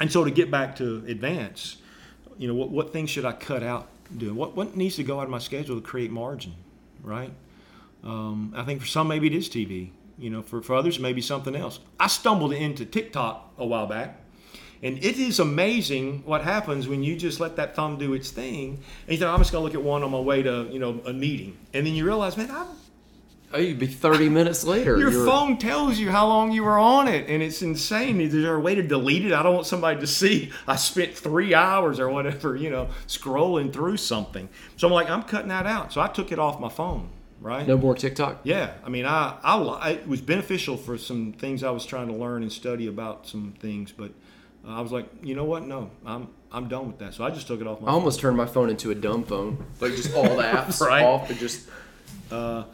And 0.00 0.10
so 0.10 0.24
to 0.24 0.30
get 0.30 0.50
back 0.50 0.76
to 0.76 1.04
advance, 1.06 1.76
you 2.38 2.48
know, 2.48 2.54
what, 2.54 2.70
what 2.70 2.92
things 2.92 3.10
should 3.10 3.26
I 3.26 3.32
cut 3.32 3.62
out 3.62 3.88
doing? 4.16 4.34
What 4.34 4.56
what 4.56 4.76
needs 4.76 4.96
to 4.96 5.04
go 5.04 5.20
out 5.20 5.24
of 5.24 5.30
my 5.30 5.38
schedule 5.38 5.76
to 5.76 5.82
create 5.82 6.10
margin, 6.10 6.54
right? 7.02 7.32
Um, 8.04 8.52
I 8.56 8.64
think 8.64 8.80
for 8.80 8.86
some 8.86 9.08
maybe 9.08 9.26
it 9.28 9.34
is 9.34 9.48
TV. 9.48 9.90
You 10.18 10.30
know, 10.30 10.42
for, 10.42 10.62
for 10.62 10.74
others 10.74 10.98
maybe 10.98 11.20
something 11.20 11.56
else. 11.56 11.80
I 11.98 12.06
stumbled 12.06 12.52
into 12.52 12.84
TikTok 12.84 13.54
a 13.58 13.66
while 13.66 13.86
back, 13.86 14.20
and 14.82 14.98
it 14.98 15.18
is 15.18 15.40
amazing 15.40 16.22
what 16.24 16.42
happens 16.42 16.86
when 16.86 17.02
you 17.02 17.16
just 17.16 17.40
let 17.40 17.56
that 17.56 17.74
thumb 17.74 17.98
do 17.98 18.12
its 18.14 18.30
thing. 18.30 18.78
And 19.06 19.12
you 19.12 19.16
think 19.18 19.30
I'm 19.30 19.38
just 19.38 19.52
gonna 19.52 19.64
look 19.64 19.74
at 19.74 19.82
one 19.82 20.02
on 20.02 20.10
my 20.10 20.20
way 20.20 20.42
to 20.42 20.68
you 20.70 20.78
know 20.78 21.00
a 21.06 21.12
meeting, 21.12 21.56
and 21.74 21.86
then 21.86 21.94
you 21.94 22.04
realize, 22.04 22.36
man, 22.36 22.50
I'm 22.50 22.66
Oh, 23.54 23.58
you'd 23.58 23.78
be 23.78 23.86
30 23.86 24.30
minutes 24.30 24.64
later. 24.64 24.98
Your 24.98 25.10
You're- 25.10 25.26
phone 25.26 25.58
tells 25.58 25.98
you 25.98 26.10
how 26.10 26.26
long 26.26 26.52
you 26.52 26.64
were 26.64 26.78
on 26.78 27.06
it, 27.06 27.28
and 27.28 27.42
it's 27.42 27.60
insane. 27.60 28.18
Is 28.18 28.32
there 28.32 28.54
a 28.54 28.60
way 28.60 28.74
to 28.74 28.82
delete 28.82 29.26
it? 29.26 29.34
I 29.34 29.42
don't 29.42 29.54
want 29.54 29.66
somebody 29.66 30.00
to 30.00 30.06
see 30.06 30.50
I 30.66 30.76
spent 30.76 31.12
three 31.14 31.52
hours 31.52 32.00
or 32.00 32.08
whatever, 32.08 32.56
you 32.56 32.70
know, 32.70 32.88
scrolling 33.06 33.70
through 33.70 33.98
something. 33.98 34.48
So 34.78 34.86
I'm 34.86 34.94
like, 34.94 35.10
I'm 35.10 35.22
cutting 35.22 35.50
that 35.50 35.66
out. 35.66 35.92
So 35.92 36.00
I 36.00 36.08
took 36.08 36.32
it 36.32 36.38
off 36.38 36.60
my 36.60 36.70
phone, 36.70 37.10
right? 37.42 37.66
No 37.66 37.76
more 37.76 37.94
TikTok? 37.94 38.40
Yeah, 38.44 38.72
I 38.84 38.88
mean, 38.88 39.04
I, 39.04 39.36
I 39.42 39.90
it 39.90 40.08
was 40.08 40.20
beneficial 40.20 40.76
for 40.76 40.96
some 40.96 41.32
things 41.32 41.62
I 41.62 41.70
was 41.70 41.84
trying 41.84 42.06
to 42.08 42.14
learn 42.14 42.42
and 42.42 42.50
study 42.52 42.86
about 42.86 43.26
some 43.26 43.52
things, 43.60 43.92
but 43.92 44.12
uh, 44.66 44.76
I 44.76 44.80
was 44.80 44.92
like, 44.92 45.06
you 45.22 45.34
know 45.34 45.44
what? 45.44 45.64
No, 45.66 45.90
I'm 46.06 46.28
I'm 46.50 46.68
done 46.68 46.86
with 46.86 46.98
that. 46.98 47.14
So 47.14 47.24
I 47.24 47.30
just 47.30 47.46
took 47.46 47.60
it 47.60 47.66
off 47.66 47.80
my. 47.80 47.88
I 47.88 47.92
almost 47.92 48.20
turned 48.20 48.36
my 48.36 48.46
phone 48.46 48.70
into 48.70 48.90
a 48.90 48.94
dumb 48.94 49.24
phone. 49.24 49.64
Like 49.80 49.92
just 49.96 50.14
all 50.14 50.22
the 50.36 50.42
apps 50.56 50.80
Right. 50.80 51.04
off 51.04 51.28
and 51.30 51.38
just. 51.38 51.68
Uh, 52.30 52.64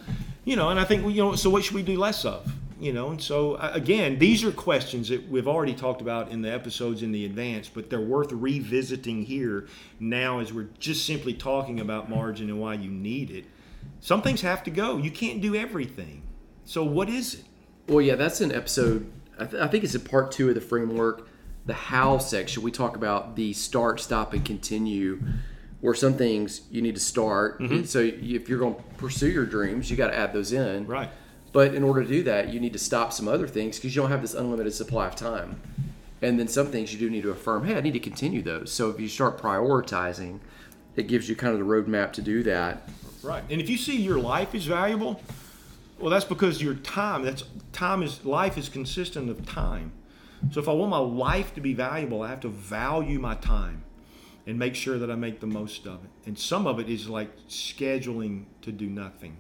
you 0.45 0.55
know, 0.57 0.69
and 0.71 0.79
I 0.79 0.85
think 0.85 1.03
you 1.05 1.23
know. 1.23 1.35
So 1.35 1.51
what 1.51 1.65
should 1.65 1.75
we 1.75 1.83
do 1.83 1.99
less 1.99 2.25
of? 2.25 2.51
You 2.81 2.93
know, 2.93 3.11
and 3.11 3.21
so 3.21 3.57
again, 3.57 4.21
these 4.21 4.45
are 4.45 4.53
questions 4.53 5.09
that 5.09 5.29
we've 5.29 5.49
already 5.49 5.75
talked 5.75 6.01
about 6.01 6.31
in 6.31 6.43
the 6.43 6.53
episodes 6.53 7.03
in 7.03 7.11
the 7.11 7.25
advance, 7.25 7.69
but 7.69 7.91
they're 7.91 8.01
worth 8.01 8.31
revisiting 8.31 9.25
here 9.25 9.67
now 9.99 10.39
as 10.39 10.53
we're 10.53 10.69
just 10.79 11.05
simply 11.05 11.35
talking 11.35 11.81
about 11.81 12.09
margin 12.09 12.49
and 12.51 12.61
why 12.61 12.75
you 12.75 12.89
need 12.89 13.33
it. 13.33 13.47
Some 14.01 14.23
things 14.23 14.41
have 14.43 14.63
to 14.65 14.71
go. 14.71 14.97
You 14.97 15.11
can't 15.11 15.41
do 15.41 15.55
everything. 15.55 16.23
So 16.65 16.85
what 16.85 17.09
is 17.09 17.35
it? 17.35 17.45
Well, 17.89 18.01
yeah, 18.01 18.15
that's 18.15 18.41
an 18.41 18.53
episode. 18.53 19.11
I, 19.39 19.45
th- 19.45 19.63
I 19.63 19.67
think 19.69 19.85
it's 19.85 19.95
a 19.95 20.01
part 20.01 20.31
two 20.31 20.49
of 20.49 20.55
the 20.55 20.61
framework. 20.61 21.29
The 21.67 21.75
how 21.75 22.19
section, 22.19 22.63
we 22.63 22.71
talk 22.71 22.97
about 22.97 23.37
the 23.37 23.53
start, 23.53 24.01
stop, 24.01 24.33
and 24.33 24.45
continue, 24.45 25.23
where 25.81 25.95
some 25.95 26.15
things 26.15 26.63
you 26.71 26.81
need 26.81 26.95
to 26.95 27.01
start. 27.01 27.61
Mm-hmm. 27.61 27.85
So 27.85 28.01
if 28.01 28.49
you're 28.49 28.59
going 28.59 28.75
to 28.75 28.83
pursue 28.97 29.29
your 29.29 29.45
dreams, 29.45 29.91
you 29.91 29.97
got 29.97 30.09
to 30.09 30.17
add 30.17 30.33
those 30.33 30.53
in. 30.53 30.87
Right. 30.87 31.11
But 31.53 31.75
in 31.75 31.83
order 31.83 32.03
to 32.03 32.09
do 32.09 32.23
that, 32.25 32.53
you 32.53 32.61
need 32.61 32.73
to 32.73 32.79
stop 32.79 33.13
some 33.13 33.29
other 33.29 33.47
things 33.47 33.77
because 33.77 33.95
you 33.95 34.03
don't 34.03 34.11
have 34.11 34.23
this 34.23 34.35
unlimited 34.35 34.75
supply 34.75 35.07
of 35.07 35.17
time. 35.17 35.61
And 36.21 36.39
then 36.39 36.49
some 36.49 36.67
things 36.69 36.93
you 36.93 36.99
do 36.99 37.11
need 37.11 37.23
to 37.23 37.31
affirm, 37.31 37.65
hey, 37.65 37.77
I 37.77 37.81
need 37.81 37.95
to 37.95 38.01
continue 38.01 38.43
those. 38.43 38.73
So 38.73 38.91
if 38.91 38.99
you 38.99 39.09
start 39.09 39.39
prioritizing, 39.39 40.41
it 40.97 41.07
gives 41.07 41.29
you 41.29 41.37
kind 41.37 41.53
of 41.53 41.59
the 41.59 41.65
roadmap 41.65 42.13
to 42.15 42.23
do 42.23 42.43
that. 42.45 42.89
Right. 43.23 43.43
And 43.51 43.61
if 43.61 43.69
you 43.69 43.77
see 43.77 44.01
your 44.01 44.19
life 44.19 44.55
is 44.55 44.67
valuable, 44.67 45.21
well, 45.99 46.11
that's 46.11 46.25
because 46.25 46.63
your 46.63 46.75
time. 46.75 47.23
That's 47.25 47.45
time 47.73 48.03
is 48.03 48.25
life 48.25 48.57
is 48.57 48.69
consistent 48.69 49.31
of 49.31 49.45
time. 49.47 49.93
So 50.53 50.61
if 50.61 50.69
I 50.69 50.73
want 50.73 50.91
my 50.91 50.99
life 50.99 51.55
to 51.55 51.61
be 51.61 51.75
valuable, 51.75 52.23
I 52.23 52.29
have 52.29 52.41
to 52.41 52.49
value 52.49 53.19
my 53.19 53.35
time 53.35 53.83
and 54.47 54.59
make 54.59 54.77
sure 54.77 54.99
that 54.99 55.11
I 55.11 55.17
make 55.17 55.41
the 55.41 55.47
most 55.47 55.87
of 55.87 56.05
it. 56.05 56.11
And 56.27 56.39
some 56.39 56.67
of 56.67 56.79
it 56.79 56.89
is 56.89 57.09
like 57.09 57.37
scheduling 57.49 58.45
to 58.63 58.71
do 58.71 58.87
nothing, 58.87 59.37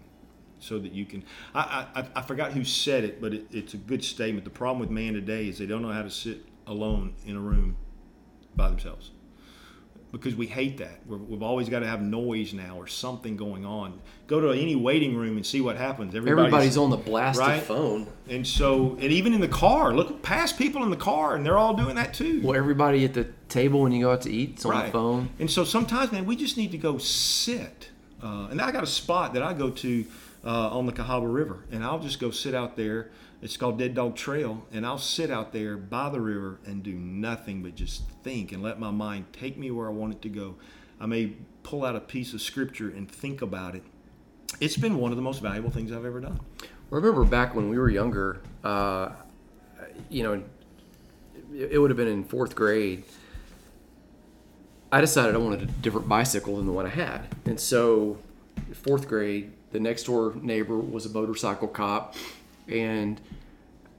so 0.58 0.78
that 0.80 0.92
you 0.92 1.06
can. 1.06 1.24
I 1.54 1.86
I, 1.94 2.06
I 2.16 2.22
forgot 2.22 2.52
who 2.52 2.64
said 2.64 3.04
it, 3.04 3.20
but 3.20 3.32
it, 3.32 3.46
it's 3.52 3.74
a 3.74 3.78
good 3.78 4.02
statement. 4.02 4.44
The 4.44 4.50
problem 4.50 4.80
with 4.80 4.90
man 4.90 5.14
today 5.14 5.48
is 5.48 5.58
they 5.58 5.66
don't 5.66 5.82
know 5.82 5.92
how 5.92 6.02
to 6.02 6.10
sit 6.10 6.44
alone 6.66 7.14
in 7.24 7.36
a 7.36 7.40
room 7.40 7.76
by 8.56 8.68
themselves 8.68 9.12
because 10.12 10.34
we 10.34 10.46
hate 10.46 10.78
that. 10.78 11.00
We're, 11.06 11.18
we've 11.18 11.42
always 11.42 11.68
got 11.68 11.80
to 11.80 11.86
have 11.86 12.00
noise 12.00 12.54
now 12.54 12.76
or 12.76 12.86
something 12.86 13.36
going 13.36 13.64
on. 13.64 14.00
Go 14.26 14.40
to 14.40 14.50
any 14.52 14.74
waiting 14.76 15.16
room 15.16 15.36
and 15.36 15.44
see 15.44 15.60
what 15.60 15.76
happens. 15.76 16.14
Everybody's 16.14 16.76
on 16.76 16.90
the 16.90 16.96
blasted 16.96 17.46
Right. 17.46 17.62
phone. 17.62 18.06
And 18.28 18.46
so, 18.46 18.92
and 19.00 19.04
even 19.12 19.32
in 19.34 19.40
the 19.40 19.48
car, 19.48 19.94
look 19.94 20.22
past 20.22 20.56
people 20.58 20.82
in 20.82 20.90
the 20.90 20.96
car, 20.96 21.34
and 21.34 21.44
they're 21.44 21.58
all 21.58 21.74
doing 21.74 21.96
that 21.96 22.14
too. 22.14 22.40
Well, 22.42 22.56
everybody 22.56 23.04
at 23.04 23.14
the 23.14 23.24
table 23.48 23.82
when 23.82 23.92
you 23.92 24.04
go 24.04 24.12
out 24.12 24.22
to 24.22 24.30
eat, 24.30 24.50
it's 24.54 24.64
on 24.64 24.86
the 24.86 24.90
phone. 24.92 25.30
And 25.38 25.50
so 25.50 25.64
sometimes, 25.64 26.12
man, 26.12 26.24
we 26.26 26.36
just 26.36 26.56
need 26.56 26.72
to 26.72 26.78
go 26.78 26.98
sit. 26.98 27.90
Uh, 28.22 28.48
and 28.50 28.60
I 28.60 28.72
got 28.72 28.82
a 28.82 28.86
spot 28.88 29.34
that 29.34 29.42
I 29.42 29.52
go 29.54 29.70
to 29.70 30.04
uh, 30.44 30.76
on 30.76 30.86
the 30.86 30.92
Cahaba 30.92 31.32
River, 31.32 31.64
and 31.70 31.84
I'll 31.84 31.98
just 32.00 32.18
go 32.20 32.30
sit 32.30 32.54
out 32.54 32.76
there. 32.76 33.10
It's 33.40 33.56
called 33.56 33.78
Dead 33.78 33.94
Dog 33.94 34.16
Trail, 34.16 34.66
and 34.72 34.84
I'll 34.84 34.98
sit 34.98 35.30
out 35.30 35.52
there 35.52 35.76
by 35.76 36.10
the 36.10 36.20
river 36.20 36.58
and 36.66 36.82
do 36.82 36.94
nothing 36.94 37.62
but 37.62 37.76
just 37.76 38.02
think 38.24 38.50
and 38.50 38.62
let 38.62 38.80
my 38.80 38.90
mind 38.90 39.26
take 39.32 39.56
me 39.56 39.70
where 39.70 39.86
I 39.86 39.92
want 39.92 40.14
it 40.14 40.22
to 40.22 40.28
go. 40.28 40.56
I 41.00 41.06
may 41.06 41.34
pull 41.62 41.84
out 41.84 41.94
a 41.94 42.00
piece 42.00 42.34
of 42.34 42.42
scripture 42.42 42.88
and 42.88 43.08
think 43.08 43.40
about 43.40 43.76
it. 43.76 43.84
It's 44.60 44.76
been 44.76 44.96
one 44.96 45.12
of 45.12 45.16
the 45.16 45.22
most 45.22 45.40
valuable 45.40 45.70
things 45.70 45.92
I've 45.92 46.04
ever 46.04 46.20
done. 46.20 46.40
I 46.62 46.66
remember 46.94 47.24
back 47.24 47.54
when 47.54 47.68
we 47.68 47.78
were 47.78 47.88
younger, 47.88 48.40
uh, 48.64 49.10
you 50.08 50.24
know, 50.24 50.42
it, 51.54 51.78
would 51.78 51.90
have 51.90 51.96
been 51.96 52.08
in 52.08 52.24
fourth 52.24 52.56
grade. 52.56 53.04
I 54.90 55.00
decided 55.00 55.34
I 55.34 55.38
wanted 55.38 55.62
a 55.62 55.66
different 55.66 56.08
bicycle 56.08 56.56
than 56.56 56.66
the 56.66 56.72
one 56.72 56.86
I 56.86 56.90
had. 56.90 57.28
And 57.44 57.60
so, 57.60 58.18
fourth 58.72 59.06
grade, 59.06 59.52
the 59.70 59.78
next 59.78 60.04
door 60.04 60.34
neighbor 60.40 60.78
was 60.78 61.06
a 61.06 61.10
motorcycle 61.10 61.68
cop, 61.68 62.14
and 62.70 63.20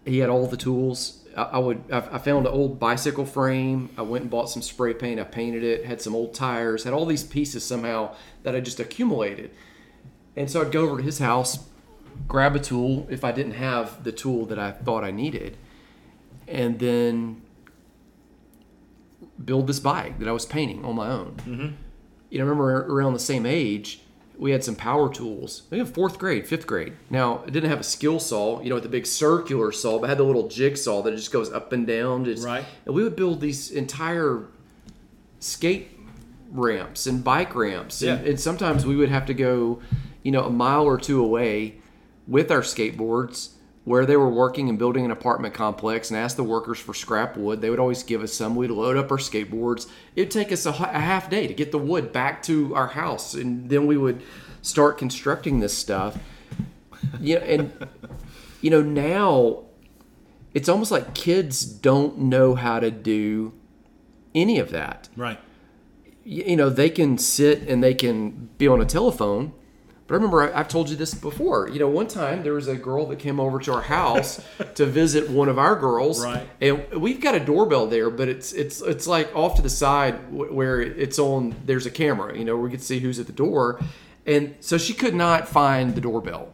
he 0.05 0.19
had 0.19 0.29
all 0.29 0.47
the 0.47 0.57
tools. 0.57 1.23
I, 1.35 1.43
I 1.43 1.57
would 1.59 1.83
I, 1.91 1.97
I 1.97 2.17
found 2.17 2.47
an 2.47 2.53
old 2.53 2.79
bicycle 2.79 3.25
frame. 3.25 3.89
I 3.97 4.01
went 4.01 4.23
and 4.23 4.31
bought 4.31 4.49
some 4.49 4.61
spray 4.61 4.93
paint. 4.93 5.19
I 5.19 5.23
painted 5.23 5.63
it. 5.63 5.85
Had 5.85 6.01
some 6.01 6.15
old 6.15 6.33
tires. 6.33 6.83
Had 6.83 6.93
all 6.93 7.05
these 7.05 7.23
pieces 7.23 7.65
somehow 7.65 8.15
that 8.43 8.55
I 8.55 8.59
just 8.59 8.79
accumulated. 8.79 9.51
And 10.35 10.49
so 10.49 10.61
I'd 10.61 10.71
go 10.71 10.83
over 10.83 10.97
to 10.97 11.03
his 11.03 11.19
house, 11.19 11.67
grab 12.27 12.55
a 12.55 12.59
tool 12.59 13.07
if 13.09 13.23
I 13.23 13.31
didn't 13.31 13.53
have 13.53 14.03
the 14.03 14.11
tool 14.11 14.45
that 14.45 14.59
I 14.59 14.71
thought 14.71 15.03
I 15.03 15.11
needed, 15.11 15.57
and 16.47 16.79
then 16.79 17.41
build 19.43 19.67
this 19.67 19.79
bike 19.79 20.19
that 20.19 20.27
I 20.27 20.31
was 20.31 20.45
painting 20.45 20.85
on 20.85 20.95
my 20.95 21.09
own. 21.09 21.35
Mm-hmm. 21.37 21.67
You 22.29 22.37
know, 22.37 22.45
I 22.45 22.47
remember 22.47 22.85
around 22.85 23.13
the 23.13 23.19
same 23.19 23.45
age, 23.45 24.01
we 24.39 24.51
had 24.51 24.63
some 24.63 24.75
power 24.75 25.13
tools. 25.13 25.63
We 25.69 25.79
had 25.79 25.89
fourth 25.89 26.17
grade, 26.17 26.47
fifth 26.47 26.65
grade. 26.65 26.93
Now, 27.09 27.43
it 27.45 27.51
didn't 27.51 27.69
have 27.69 27.81
a 27.81 27.83
skill 27.83 28.19
saw, 28.19 28.61
you 28.61 28.69
know, 28.69 28.75
with 28.75 28.83
the 28.83 28.89
big 28.89 29.05
circular 29.05 29.73
saw, 29.73 29.99
but 29.99 30.09
had 30.09 30.17
the 30.17 30.23
little 30.23 30.47
jigsaw 30.47 31.01
that 31.01 31.15
just 31.15 31.31
goes 31.31 31.51
up 31.51 31.73
and 31.73 31.85
down. 31.85 32.23
Just, 32.23 32.45
Right. 32.45 32.63
And 32.85 32.95
we 32.95 33.03
would 33.03 33.17
build 33.17 33.41
these 33.41 33.69
entire 33.69 34.45
skate 35.39 35.99
ramps 36.51 37.05
and 37.05 37.21
bike 37.21 37.53
ramps. 37.53 38.01
And, 38.01 38.25
and 38.25 38.39
sometimes 38.39 38.85
we 38.85 38.95
would 38.95 39.09
have 39.09 39.25
to 39.25 39.33
go, 39.33 39.81
you 40.23 40.31
know, 40.31 40.45
a 40.45 40.49
mile 40.49 40.85
or 40.85 40.97
two 40.97 41.21
away 41.21 41.75
with 42.25 42.49
our 42.49 42.61
skateboards 42.61 43.49
where 43.85 44.05
they 44.05 44.17
were 44.17 44.29
working 44.29 44.69
and 44.69 44.77
building 44.77 45.05
an 45.05 45.11
apartment 45.11 45.53
complex 45.53 46.11
and 46.11 46.19
asked 46.19 46.37
the 46.37 46.43
workers 46.43 46.77
for 46.79 46.93
scrap 46.93 47.35
wood. 47.37 47.61
They 47.61 47.69
would 47.69 47.79
always 47.79 48.03
give 48.03 48.21
us 48.21 48.33
some. 48.33 48.55
We'd 48.55 48.69
load 48.69 48.97
up 48.97 49.11
our 49.11 49.17
skateboards. 49.17 49.87
It'd 50.15 50.31
take 50.31 50.51
us 50.51 50.65
a 50.65 50.71
half 50.73 51.29
day 51.29 51.47
to 51.47 51.53
get 51.53 51.71
the 51.71 51.77
wood 51.79 52.11
back 52.11 52.43
to 52.43 52.75
our 52.75 52.87
house. 52.87 53.33
And 53.33 53.69
then 53.69 53.87
we 53.87 53.97
would 53.97 54.21
start 54.61 54.97
constructing 54.97 55.59
this 55.59 55.75
stuff. 55.75 56.17
Yeah, 57.19 57.37
and 57.37 57.87
you 58.61 58.69
know, 58.69 58.81
now 58.81 59.63
it's 60.53 60.67
almost 60.69 60.91
like 60.91 61.15
kids 61.15 61.63
don't 61.63 62.17
know 62.19 62.55
how 62.55 62.79
to 62.79 62.91
do 62.91 63.53
any 64.35 64.59
of 64.59 64.69
that 64.71 65.09
Right. 65.15 65.39
you 66.23 66.55
know 66.55 66.69
they 66.69 66.89
can 66.89 67.17
sit 67.17 67.67
and 67.67 67.83
they 67.83 67.93
can 67.95 68.49
be 68.59 68.67
on 68.67 68.79
a 68.79 68.85
telephone 68.85 69.53
but 70.09 70.15
i 70.15 70.17
remember 70.17 70.51
I, 70.53 70.59
i've 70.59 70.67
told 70.67 70.89
you 70.89 70.95
this 70.95 71.13
before. 71.13 71.69
You 71.69 71.79
know 71.79 71.87
one 71.87 72.07
time 72.07 72.41
there 72.43 72.53
was 72.53 72.67
a 72.67 72.75
girl 72.75 73.05
that 73.07 73.19
came 73.19 73.39
over 73.39 73.59
to 73.59 73.73
our 73.73 73.81
house 73.81 74.41
to 74.75 74.85
visit 74.85 75.29
one 75.29 75.47
of 75.47 75.57
our 75.59 75.75
girls. 75.75 76.25
Right. 76.25 76.49
and 76.59 76.89
we've 76.91 77.21
got 77.21 77.35
a 77.35 77.39
doorbell 77.39 77.85
there 77.85 78.09
but 78.09 78.27
it's 78.27 78.51
it's 78.51 78.81
it's 78.81 79.05
like 79.07 79.33
off 79.35 79.55
to 79.55 79.61
the 79.61 79.69
side 79.69 80.33
where 80.33 80.81
it's 80.81 81.19
on 81.19 81.55
there's 81.65 81.85
a 81.85 81.91
camera 81.91 82.37
you 82.37 82.43
know 82.43 82.57
we 82.57 82.71
can 82.71 82.79
see 82.79 82.99
who's 82.99 83.19
at 83.19 83.27
the 83.27 83.33
door. 83.33 83.79
And 84.25 84.55
so 84.59 84.77
she 84.77 84.93
could 84.93 85.15
not 85.15 85.47
find 85.47 85.95
the 85.95 86.01
doorbell. 86.01 86.53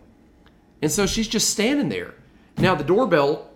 And 0.82 0.92
so 0.92 1.06
she's 1.06 1.28
just 1.28 1.50
standing 1.50 1.90
there. 1.90 2.14
Now 2.58 2.76
the 2.76 2.84
doorbell 2.84 3.50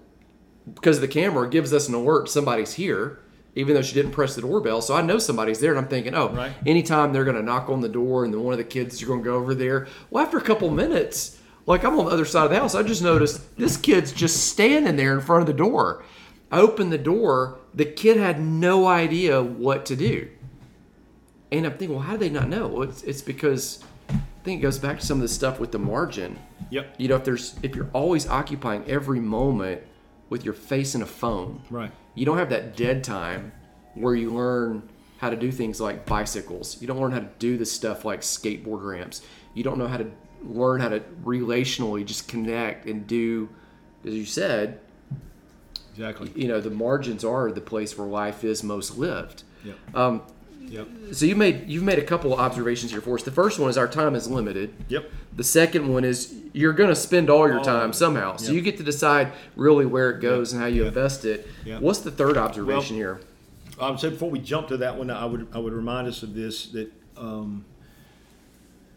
because 0.73 0.97
of 0.97 1.01
the 1.01 1.07
camera 1.07 1.49
gives 1.49 1.73
us 1.73 1.87
an 1.87 1.93
alert 1.93 2.29
somebody's 2.29 2.73
here 2.73 3.19
even 3.55 3.73
though 3.73 3.81
she 3.81 3.93
didn't 3.93 4.11
press 4.11 4.35
the 4.35 4.41
doorbell 4.41 4.81
so 4.81 4.95
i 4.95 5.01
know 5.01 5.17
somebody's 5.17 5.59
there 5.59 5.71
and 5.71 5.79
i'm 5.79 5.87
thinking 5.87 6.13
oh 6.15 6.29
Right. 6.29 6.53
anytime 6.65 7.11
they're 7.13 7.23
going 7.25 7.35
to 7.37 7.43
knock 7.43 7.69
on 7.69 7.81
the 7.81 7.89
door 7.89 8.23
and 8.25 8.33
then 8.33 8.43
one 8.43 8.53
of 8.53 8.57
the 8.57 8.63
kids 8.63 9.01
are 9.01 9.05
going 9.05 9.19
to 9.19 9.25
go 9.25 9.35
over 9.35 9.53
there 9.55 9.87
well 10.09 10.23
after 10.23 10.37
a 10.37 10.41
couple 10.41 10.69
minutes 10.69 11.39
like 11.65 11.83
i'm 11.83 11.97
on 11.99 12.05
the 12.05 12.11
other 12.11 12.25
side 12.25 12.45
of 12.45 12.49
the 12.51 12.55
house 12.59 12.75
i 12.75 12.83
just 12.83 13.01
noticed 13.03 13.57
this 13.57 13.75
kid's 13.77 14.11
just 14.11 14.47
standing 14.49 14.95
there 14.95 15.13
in 15.13 15.21
front 15.21 15.41
of 15.41 15.47
the 15.47 15.53
door 15.53 16.03
i 16.51 16.59
opened 16.59 16.91
the 16.91 16.97
door 16.97 17.59
the 17.73 17.85
kid 17.85 18.17
had 18.17 18.39
no 18.41 18.87
idea 18.87 19.41
what 19.41 19.85
to 19.85 19.95
do 19.95 20.27
and 21.51 21.65
i'm 21.65 21.71
thinking 21.71 21.95
well 21.95 22.03
how 22.05 22.13
do 22.13 22.19
they 22.19 22.29
not 22.29 22.47
know 22.49 22.67
well, 22.67 22.83
it's, 22.83 23.03
it's 23.03 23.21
because 23.21 23.83
i 24.09 24.13
think 24.43 24.59
it 24.59 24.63
goes 24.63 24.77
back 24.79 24.99
to 24.99 25.05
some 25.05 25.17
of 25.17 25.21
the 25.21 25.27
stuff 25.27 25.59
with 25.59 25.71
the 25.71 25.79
margin 25.79 26.37
Yep. 26.71 26.95
you 26.99 27.07
know 27.07 27.15
if 27.15 27.23
there's 27.23 27.55
if 27.63 27.75
you're 27.75 27.89
always 27.93 28.27
occupying 28.27 28.83
every 28.87 29.19
moment 29.19 29.81
with 30.29 30.45
your 30.45 30.53
face 30.53 30.93
in 30.93 31.01
a 31.01 31.05
phone 31.07 31.61
Right. 31.71 31.91
You 32.15 32.25
don't 32.25 32.37
have 32.37 32.49
that 32.49 32.75
dead 32.75 33.03
time 33.03 33.51
where 33.95 34.15
you 34.15 34.31
learn 34.31 34.87
how 35.17 35.29
to 35.29 35.35
do 35.35 35.51
things 35.51 35.79
like 35.81 36.05
bicycles 36.05 36.81
you 36.81 36.87
don't 36.87 36.99
learn 36.99 37.11
how 37.11 37.19
to 37.19 37.29
do 37.39 37.57
the 37.57 37.65
stuff 37.65 38.05
like 38.05 38.21
skateboard 38.21 38.83
ramps 38.83 39.21
you 39.53 39.63
don't 39.63 39.77
know 39.77 39.87
how 39.87 39.97
to 39.97 40.09
learn 40.43 40.79
how 40.79 40.87
to 40.89 40.99
relationally 41.23 42.05
just 42.05 42.27
connect 42.27 42.85
and 42.85 43.05
do 43.07 43.49
as 44.05 44.13
you 44.13 44.25
said 44.25 44.79
Exactly. 45.91 46.31
you 46.35 46.47
know 46.47 46.61
the 46.61 46.69
margins 46.69 47.25
are 47.25 47.51
the 47.51 47.59
place 47.61 47.97
where 47.97 48.07
life 48.07 48.43
is 48.43 48.63
most 48.63 48.97
lived 48.97 49.43
Yep. 49.65 49.75
um, 49.93 50.21
Yep. 50.59 50.87
So 51.13 51.25
you 51.25 51.35
made 51.35 51.69
you've 51.69 51.83
made 51.83 51.97
a 51.99 52.03
couple 52.03 52.33
of 52.33 52.39
observations 52.39 52.91
here 52.91 53.01
for 53.01 53.15
us. 53.15 53.23
The 53.23 53.31
first 53.31 53.59
one 53.59 53.69
is 53.69 53.77
our 53.77 53.87
time 53.87 54.13
is 54.15 54.29
limited. 54.29 54.73
Yep. 54.89 55.09
The 55.35 55.43
second 55.43 55.91
one 55.91 56.03
is 56.03 56.35
you're 56.53 56.73
going 56.73 56.89
to 56.89 56.95
spend 56.95 57.29
all 57.29 57.47
your 57.47 57.59
All 57.59 57.63
time 57.65 57.93
somehow. 57.93 58.35
So 58.37 58.47
Yep. 58.47 58.53
you 58.55 58.61
get 58.61 58.77
to 58.77 58.83
decide 58.83 59.31
really 59.55 59.85
where 59.85 60.11
it 60.11 60.21
goes 60.21 60.53
and 60.53 60.61
how 60.61 60.67
you 60.67 60.83
Yep. 60.83 60.87
invest 60.89 61.25
it. 61.25 61.47
Yep. 61.65 61.81
What's 61.81 61.99
the 61.99 62.11
third 62.11 62.37
observation 62.37 62.95
here? 62.95 63.19
I 63.79 63.89
would 63.89 63.99
say 63.99 64.09
before 64.09 64.29
we 64.29 64.39
jump 64.39 64.67
to 64.67 64.77
that 64.77 64.97
one, 64.97 65.09
I 65.09 65.25
would 65.25 65.47
I 65.53 65.57
would 65.59 65.73
remind 65.73 66.07
us 66.07 66.21
of 66.23 66.35
this 66.35 66.67
that 66.67 66.91
um, 67.17 67.65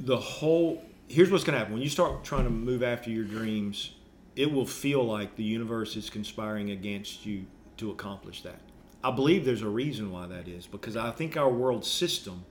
the 0.00 0.16
whole 0.16 0.82
here's 1.08 1.30
what's 1.30 1.44
going 1.44 1.52
to 1.54 1.58
happen 1.58 1.74
when 1.74 1.82
you 1.82 1.88
start 1.90 2.24
trying 2.24 2.44
to 2.44 2.50
move 2.50 2.82
after 2.82 3.10
your 3.10 3.24
dreams. 3.24 3.92
It 4.34 4.50
will 4.50 4.66
feel 4.66 5.04
like 5.04 5.36
the 5.36 5.42
universe 5.44 5.94
is 5.94 6.08
conspiring 6.08 6.70
against 6.70 7.26
you 7.26 7.44
to 7.76 7.90
accomplish 7.90 8.42
that. 8.42 8.60
I 9.04 9.10
believe 9.10 9.44
there's 9.44 9.62
a 9.62 9.68
reason 9.68 10.12
why 10.12 10.26
that 10.26 10.48
is 10.48 10.66
because 10.66 10.96
I 10.96 11.10
think 11.10 11.36
our 11.36 11.50
world 11.50 11.84
system, 11.84 12.44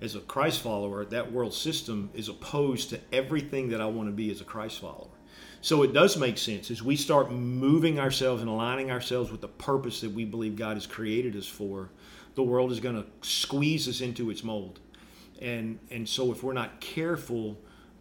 as 0.00 0.14
a 0.14 0.20
Christ 0.20 0.60
follower, 0.60 1.04
that 1.04 1.30
world 1.30 1.52
system 1.52 2.10
is 2.14 2.28
opposed 2.28 2.90
to 2.90 3.00
everything 3.12 3.68
that 3.68 3.80
I 3.80 3.86
want 3.86 4.08
to 4.08 4.14
be 4.14 4.30
as 4.30 4.40
a 4.40 4.44
Christ 4.44 4.80
follower. 4.80 5.08
So 5.62 5.82
it 5.82 5.92
does 5.92 6.16
make 6.16 6.38
sense 6.38 6.70
as 6.70 6.82
we 6.82 6.96
start 6.96 7.30
moving 7.30 7.98
ourselves 7.98 8.40
and 8.40 8.50
aligning 8.50 8.90
ourselves 8.90 9.30
with 9.30 9.42
the 9.42 9.48
purpose 9.48 10.00
that 10.00 10.10
we 10.10 10.24
believe 10.24 10.56
God 10.56 10.76
has 10.76 10.86
created 10.86 11.36
us 11.36 11.46
for, 11.46 11.90
the 12.34 12.42
world 12.42 12.72
is 12.72 12.80
going 12.80 12.94
to 12.94 13.06
squeeze 13.20 13.86
us 13.86 14.00
into 14.00 14.30
its 14.30 14.42
mold. 14.42 14.80
And 15.40 15.78
and 15.90 16.08
so 16.08 16.32
if 16.32 16.42
we're 16.42 16.54
not 16.54 16.80
careful, 16.80 17.58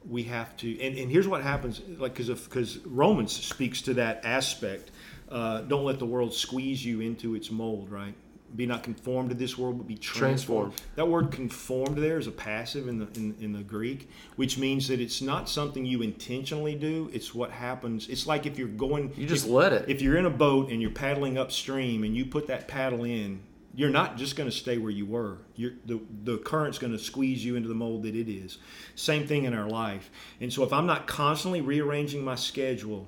we 0.08 0.24
have 0.24 0.56
to 0.58 0.80
and, 0.80 0.98
and 0.98 1.12
here's 1.12 1.28
what 1.28 1.42
happens 1.42 1.82
like 1.98 2.14
because 2.14 2.30
because 2.30 2.78
Romans 2.86 3.34
speaks 3.34 3.82
to 3.84 3.94
that 3.96 4.24
aspect. 4.24 4.92
Uh, 5.30 5.62
don't 5.62 5.84
let 5.84 6.00
the 6.00 6.06
world 6.06 6.34
squeeze 6.34 6.84
you 6.84 7.02
into 7.02 7.36
its 7.36 7.52
mold, 7.52 7.92
right? 7.92 8.16
Be 8.56 8.66
not 8.66 8.82
conformed 8.82 9.30
to 9.30 9.36
this 9.36 9.60
world, 9.60 9.78
but 9.78 9.88
be 9.88 9.96
transformed. 9.96 10.72
Transformed. 10.72 10.96
That 10.96 11.08
word 11.08 11.32
"conformed" 11.32 11.98
there 12.00 12.18
is 12.18 12.26
a 12.26 12.32
passive 12.32 12.88
in 12.88 12.98
the 12.98 13.08
in, 13.16 13.36
in 13.40 13.54
the 13.54 13.62
Greek, 13.62 14.10
which 14.38 14.58
means 14.58 14.88
that 14.88 15.00
it's 15.00 15.22
not 15.22 15.48
something 15.48 15.86
you 15.86 16.02
intentionally 16.02 16.74
do. 16.74 17.12
It's 17.14 17.36
what 17.36 17.52
happens. 17.52 18.08
It's 18.10 18.26
like 18.26 18.48
if 18.48 18.58
you're 18.58 18.68
going, 18.68 19.14
You 19.16 19.28
just 19.28 19.46
if, 19.46 19.52
let 19.52 19.72
it. 19.72 19.86
If 19.88 20.02
you're 20.02 20.18
in 20.18 20.26
a 20.26 20.32
boat 20.32 20.72
and 20.72 20.82
you're 20.82 20.90
paddling 20.90 21.38
upstream 21.38 22.04
and 22.04 22.16
you 22.16 22.26
put 22.26 22.48
that 22.48 22.68
paddle 22.68 23.04
in, 23.04 23.42
you're 23.76 23.92
not 23.92 24.18
just 24.18 24.36
going 24.36 24.50
to 24.50 24.56
stay 24.56 24.80
where 24.80 24.92
you 24.92 25.06
were. 25.06 25.38
You're, 25.56 25.74
the 25.86 26.00
the 26.24 26.40
current's 26.40 26.80
going 26.80 26.94
to 26.94 27.00
squeeze 27.00 27.46
you 27.46 27.56
into 27.56 27.70
the 27.70 27.76
mold 27.76 28.02
that 28.04 28.16
it 28.16 28.28
is. 28.28 28.58
Same 28.96 29.28
thing 29.28 29.44
in 29.44 29.54
our 29.54 29.70
life. 29.70 30.10
And 30.42 30.52
so 30.52 30.64
if 30.64 30.74
I'm 30.74 30.88
not 30.88 31.06
constantly 31.06 31.62
rearranging 31.62 32.24
my 32.24 32.36
schedule 32.36 33.08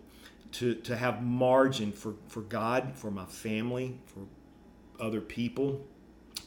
to 0.53 0.75
to 0.75 0.95
have 0.95 1.23
margin 1.23 1.91
for 1.91 2.15
for 2.27 2.41
God, 2.41 2.93
for 2.95 3.11
my 3.11 3.25
family, 3.25 3.99
for 4.05 4.21
other 5.03 5.21
people, 5.21 5.85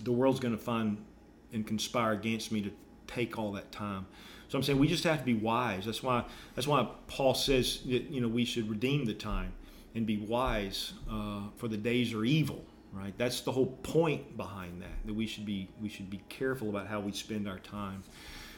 the 0.03 0.13
world's 0.13 0.41
going 0.41 0.57
to 0.57 0.63
find 0.63 0.99
and 1.53 1.67
conspire 1.67 2.13
against 2.13 2.53
me 2.53 2.61
to 2.63 2.71
take 3.07 3.39
all 3.39 3.53
that 3.53 3.71
time. 3.73 4.07
So 4.49 4.59
I'm 4.59 4.63
saying 4.63 4.79
we 4.79 4.89
just 4.89 5.05
have 5.05 5.19
to 5.19 5.25
be 5.25 5.35
wise. 5.35 5.87
That's 5.87 6.03
why 6.03 6.25
that's 6.55 6.67
why 6.67 6.89
Paul 7.07 7.35
says 7.35 7.81
that 7.87 8.11
you 8.11 8.21
know 8.21 8.29
we 8.29 8.45
should 8.45 8.69
redeem 8.69 9.05
the 9.05 9.15
time 9.15 9.53
and 9.95 10.07
be 10.07 10.17
wise, 10.17 10.93
uh, 11.11 11.43
for 11.57 11.69
the 11.69 11.77
days 11.77 12.13
are 12.13 12.25
evil. 12.25 12.65
Right. 12.93 13.13
That's 13.19 13.41
the 13.41 13.51
whole 13.51 13.67
point 13.83 14.37
behind 14.37 14.81
that. 14.83 15.05
That 15.07 15.15
we 15.15 15.27
should 15.27 15.45
be 15.45 15.69
we 15.81 15.89
should 15.89 16.11
be 16.11 16.21
careful 16.29 16.69
about 16.69 16.87
how 16.87 17.01
we 17.01 17.11
spend 17.11 17.49
our 17.49 17.59
time. 17.59 18.05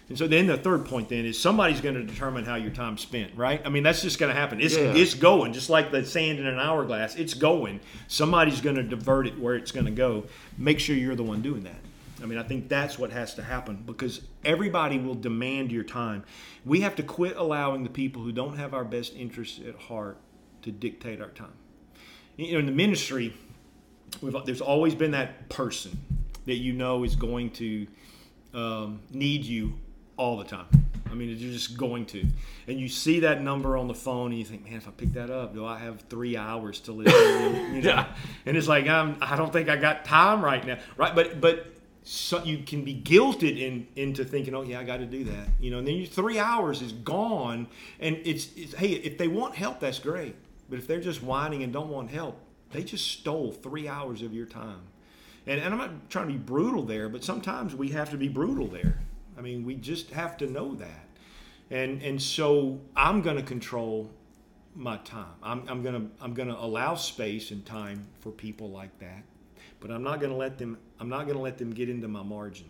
And 0.09 0.17
so 0.17 0.29
then 0.29 0.47
the 0.47 0.57
third 0.57 0.87
point 0.87 1.09
then 1.09 1.25
is 1.25 1.39
somebody's 1.39 1.81
going 1.81 1.97
to 1.97 2.05
determine 2.05 2.45
how 2.45 2.55
your 2.55 2.71
time's 2.71 3.01
spent, 3.01 3.33
right? 3.37 3.61
I 3.65 3.71
mean 3.71 3.83
that's 3.83 4.03
just 4.03 4.19
going 4.19 4.33
to 4.33 4.39
happen. 4.39 4.61
It's 4.61 4.77
Yeah. 4.77 4.95
it's 4.95 5.15
going 5.15 5.53
just 5.53 5.69
like 5.69 5.91
the 5.91 6.05
sand 6.05 6.39
in 6.39 6.47
an 6.47 6.59
hourglass. 6.59 7.17
It's 7.17 7.35
going. 7.35 7.81
Somebody's 8.07 8.61
going 8.61 8.77
to 8.77 8.85
divert 8.85 9.27
it 9.27 9.39
where 9.39 9.57
it's 9.57 9.73
going 9.73 9.87
to 9.87 9.93
go. 9.93 10.25
Make 10.57 10.79
sure 10.79 10.95
you're 10.95 11.17
the 11.17 11.25
one 11.25 11.43
doing 11.43 11.65
that. 11.65 11.81
I 12.23 12.27
mean, 12.27 12.39
I 12.39 12.45
think 12.45 12.69
that's 12.69 12.99
what 12.99 13.11
has 13.11 13.35
to 13.35 13.43
happen 13.43 13.83
because 13.85 14.23
everybody 14.45 14.99
will 14.99 15.15
demand 15.15 15.71
your 15.71 15.83
time. 15.85 16.25
We 16.65 16.81
have 16.81 16.97
to 16.97 17.03
quit 17.03 17.37
allowing 17.37 17.83
the 17.83 17.91
people 17.91 18.23
who 18.23 18.33
don't 18.33 18.57
have 18.57 18.75
our 18.75 18.85
best 18.85 19.15
interests 19.15 19.61
at 19.67 19.75
heart 19.75 20.19
to 20.63 20.71
dictate 20.71 21.21
our 21.21 21.29
time. 21.31 21.53
You 22.37 22.53
know, 22.53 22.59
in 22.61 22.67
the 22.67 22.73
ministry, 22.73 23.35
we've, 24.23 24.35
there's 24.47 24.61
always 24.63 24.95
been 24.95 25.11
that 25.11 25.49
person 25.49 25.99
that 26.47 26.57
you 26.57 26.73
know 26.73 27.05
is 27.05 27.17
going 27.17 27.51
to 27.51 27.87
um, 28.55 29.01
need 29.11 29.45
you 29.45 29.75
all 30.17 30.37
the 30.37 30.45
time. 30.45 30.67
I 31.11 31.15
mean, 31.15 31.29
you're 31.29 31.53
just 31.53 31.77
going 31.77 32.05
to. 32.07 32.27
And 32.67 32.79
you 32.81 32.89
see 32.89 33.21
that 33.21 33.41
number 33.41 33.77
on 33.77 33.89
the 33.89 33.95
phone 33.95 34.33
and 34.33 34.39
you 34.39 34.45
think, 34.45 34.65
man, 34.65 34.75
if 34.75 34.89
I 34.89 34.91
pick 34.91 35.13
that 35.15 35.31
up, 35.31 35.55
do 35.55 35.65
I 35.65 35.79
have 35.79 36.01
three 36.11 36.37
hours 36.37 36.81
to 36.81 36.93
live? 36.93 37.07
you 37.73 37.83
know? 37.83 37.89
Yeah. 37.91 38.15
And 38.45 38.57
it's 38.57 38.69
like, 38.69 38.89
I'm, 38.89 39.17
I 39.21 39.37
don't 39.37 39.53
think 39.53 39.69
I 39.69 39.77
got 39.77 40.05
time 40.05 40.45
right 40.45 40.65
now. 40.67 40.79
Right. 40.97 41.15
But, 41.15 41.41
but, 41.41 41.73
so 42.09 42.43
you 42.45 42.59
can 42.59 42.85
be 42.85 42.95
guilted 42.95 43.59
in, 43.59 43.89
into 43.97 44.25
thinking, 44.25 44.55
oh 44.55 44.63
yeah, 44.63 44.79
I 44.79 44.85
got 44.85 44.99
to 44.99 45.07
do 45.07 45.25
that, 45.25 45.49
you 45.59 45.73
know. 45.73 45.79
And 45.79 45.89
then 45.89 45.97
your 45.97 46.07
three 46.07 46.39
hours 46.39 46.81
is 46.81 46.93
gone, 46.93 47.67
and 47.99 48.21
it's, 48.25 48.49
it's 48.57 48.75
hey, 48.75 48.91
if 48.93 49.19
they 49.19 49.27
want 49.27 49.57
help, 49.57 49.81
that's 49.81 49.99
great. 49.99 50.37
But 50.71 50.79
if 50.79 50.87
they're 50.87 51.01
just 51.01 51.21
whining 51.21 51.65
and 51.65 51.73
don't 51.73 51.89
want 51.89 52.13
help, 52.13 52.39
they 52.71 52.85
just 52.85 53.09
stole 53.11 53.51
three 53.51 53.89
hours 53.89 54.23
of 54.23 54.33
your 54.33 54.47
time. 54.47 54.83
And, 55.49 55.61
and 55.61 55.75
I'm 55.75 55.79
not 55.79 56.09
trying 56.09 56.29
to 56.29 56.33
be 56.33 56.39
brutal 56.39 56.85
there, 56.85 57.09
but 57.09 57.25
sometimes 57.25 57.75
we 57.75 57.89
have 57.89 58.11
to 58.11 58.17
be 58.17 58.29
brutal 58.29 58.69
there. 58.69 59.01
I 59.37 59.41
mean, 59.41 59.65
we 59.65 59.75
just 59.75 60.11
have 60.11 60.37
to 60.39 60.47
know 60.47 60.75
that. 60.75 61.07
And 61.71 62.03
and 62.03 62.21
so 62.21 62.81
I'm 62.95 63.23
going 63.23 63.37
to 63.37 63.43
control 63.43 64.11
my 64.75 64.99
time. 64.99 65.35
I'm, 65.43 65.65
I'm 65.69 65.83
going 65.83 65.95
to 65.95 66.25
I'm 66.25 66.35
going 66.35 66.49
to 66.49 66.59
allow 66.59 66.95
space 66.95 67.51
and 67.51 67.65
time 67.65 68.07
for 68.21 68.31
people 68.31 68.71
like 68.71 68.97
that, 69.01 69.23
but 69.81 69.91
I'm 69.91 70.03
not 70.03 70.21
going 70.21 70.31
to 70.31 70.37
let 70.37 70.59
them 70.59 70.79
I'm 71.01 71.09
not 71.09 71.25
going 71.25 71.37
to 71.37 71.43
let 71.43 71.59
them 71.59 71.73
get 71.73 71.89
into 71.89 72.09
my 72.09 72.23
margin 72.23 72.67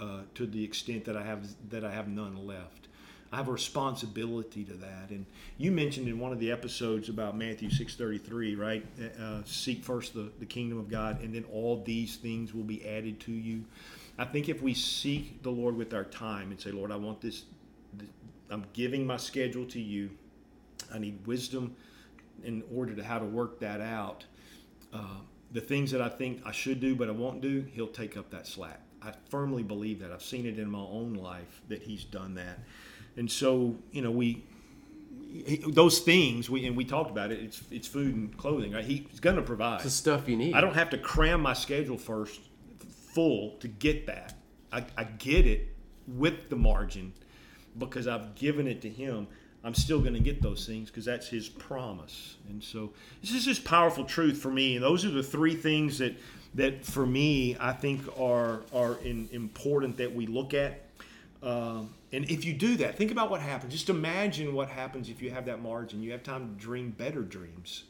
uh, 0.00 0.20
to 0.34 0.46
the 0.46 0.62
extent 0.62 1.04
that 1.04 1.16
I 1.16 1.24
have 1.24 1.46
that 1.70 1.84
I 1.84 1.92
have 1.92 2.08
none 2.08 2.46
left. 2.46 2.88
I 3.30 3.36
have 3.36 3.48
a 3.48 3.52
responsibility 3.52 4.64
to 4.64 4.72
that. 4.74 5.10
And 5.10 5.26
you 5.58 5.70
mentioned 5.70 6.08
in 6.08 6.18
one 6.18 6.32
of 6.32 6.40
the 6.40 6.50
episodes 6.50 7.10
about 7.10 7.36
Matthew 7.36 7.68
6:33, 7.68 8.56
right? 8.56 8.86
Uh, 9.20 9.42
seek 9.44 9.84
first 9.84 10.14
the, 10.14 10.30
the 10.38 10.46
kingdom 10.46 10.78
of 10.78 10.88
God, 10.88 11.20
and 11.22 11.34
then 11.34 11.44
all 11.52 11.82
these 11.84 12.16
things 12.16 12.54
will 12.54 12.64
be 12.64 12.86
added 12.88 13.20
to 13.20 13.32
you. 13.32 13.64
I 14.18 14.24
think 14.24 14.48
if 14.48 14.60
we 14.60 14.74
seek 14.74 15.42
the 15.42 15.50
Lord 15.50 15.76
with 15.76 15.94
our 15.94 16.04
time 16.04 16.50
and 16.50 16.60
say, 16.60 16.72
Lord, 16.72 16.90
I 16.90 16.96
want 16.96 17.20
this, 17.20 17.44
I'm 18.50 18.64
giving 18.72 19.06
my 19.06 19.16
schedule 19.16 19.64
to 19.66 19.80
you. 19.80 20.10
I 20.92 20.98
need 20.98 21.24
wisdom 21.26 21.76
in 22.42 22.64
order 22.74 22.94
to 22.94 23.04
how 23.04 23.18
to 23.18 23.24
work 23.24 23.60
that 23.60 23.80
out. 23.80 24.24
Uh, 24.92 25.20
the 25.52 25.60
things 25.60 25.90
that 25.92 26.00
I 26.00 26.08
think 26.08 26.42
I 26.44 26.52
should 26.52 26.80
do 26.80 26.96
but 26.96 27.08
I 27.08 27.12
won't 27.12 27.40
do, 27.40 27.64
He'll 27.72 27.86
take 27.86 28.16
up 28.16 28.30
that 28.30 28.46
slack. 28.46 28.80
I 29.00 29.12
firmly 29.28 29.62
believe 29.62 30.00
that. 30.00 30.10
I've 30.10 30.22
seen 30.22 30.46
it 30.46 30.58
in 30.58 30.68
my 30.68 30.78
own 30.78 31.14
life 31.14 31.62
that 31.68 31.82
He's 31.82 32.04
done 32.04 32.34
that. 32.34 32.58
And 33.16 33.30
so, 33.30 33.76
you 33.92 34.02
know, 34.02 34.10
we 34.10 34.44
those 35.68 35.98
things 36.00 36.48
we 36.48 36.66
and 36.66 36.76
we 36.76 36.84
talked 36.84 37.10
about 37.10 37.30
it. 37.30 37.40
It's 37.40 37.62
it's 37.70 37.86
food 37.86 38.14
and 38.14 38.36
clothing. 38.36 38.72
Right? 38.72 38.84
He's 38.84 39.20
going 39.20 39.36
to 39.36 39.42
provide. 39.42 39.76
It's 39.76 39.84
the 39.84 39.90
stuff 39.90 40.28
you 40.28 40.36
need. 40.36 40.54
I 40.54 40.60
don't 40.60 40.74
have 40.74 40.90
to 40.90 40.98
cram 40.98 41.40
my 41.40 41.52
schedule 41.52 41.98
first 41.98 42.40
full 43.12 43.56
to 43.60 43.68
get 43.68 44.06
that. 44.06 44.34
I, 44.72 44.84
I 44.96 45.04
get 45.04 45.46
it 45.46 45.74
with 46.06 46.48
the 46.50 46.56
margin 46.56 47.12
because 47.78 48.06
I've 48.06 48.34
given 48.34 48.66
it 48.66 48.80
to 48.82 48.88
him. 48.88 49.26
I'm 49.64 49.74
still 49.74 50.00
going 50.00 50.14
to 50.14 50.20
get 50.20 50.40
those 50.40 50.66
things 50.66 50.88
because 50.88 51.04
that's 51.04 51.28
his 51.28 51.48
promise. 51.48 52.36
And 52.48 52.62
so 52.62 52.92
this 53.20 53.32
is 53.32 53.44
just 53.44 53.64
powerful 53.64 54.04
truth 54.04 54.38
for 54.38 54.50
me. 54.50 54.76
And 54.76 54.84
those 54.84 55.04
are 55.04 55.10
the 55.10 55.22
three 55.22 55.54
things 55.54 55.98
that 55.98 56.16
that 56.54 56.84
for 56.84 57.04
me 57.04 57.56
I 57.60 57.72
think 57.72 58.00
are 58.18 58.62
are 58.72 58.96
in, 59.02 59.28
important 59.32 59.96
that 59.98 60.14
we 60.14 60.26
look 60.26 60.54
at. 60.54 60.84
Um, 61.42 61.94
and 62.12 62.24
if 62.30 62.44
you 62.44 62.52
do 62.52 62.76
that, 62.76 62.96
think 62.96 63.10
about 63.10 63.30
what 63.30 63.40
happens. 63.40 63.72
Just 63.72 63.90
imagine 63.90 64.54
what 64.54 64.68
happens 64.68 65.08
if 65.08 65.20
you 65.20 65.30
have 65.30 65.44
that 65.46 65.60
margin. 65.60 66.02
You 66.02 66.12
have 66.12 66.22
time 66.22 66.54
to 66.54 66.60
dream 66.60 66.90
better 66.90 67.22
dreams. 67.22 67.84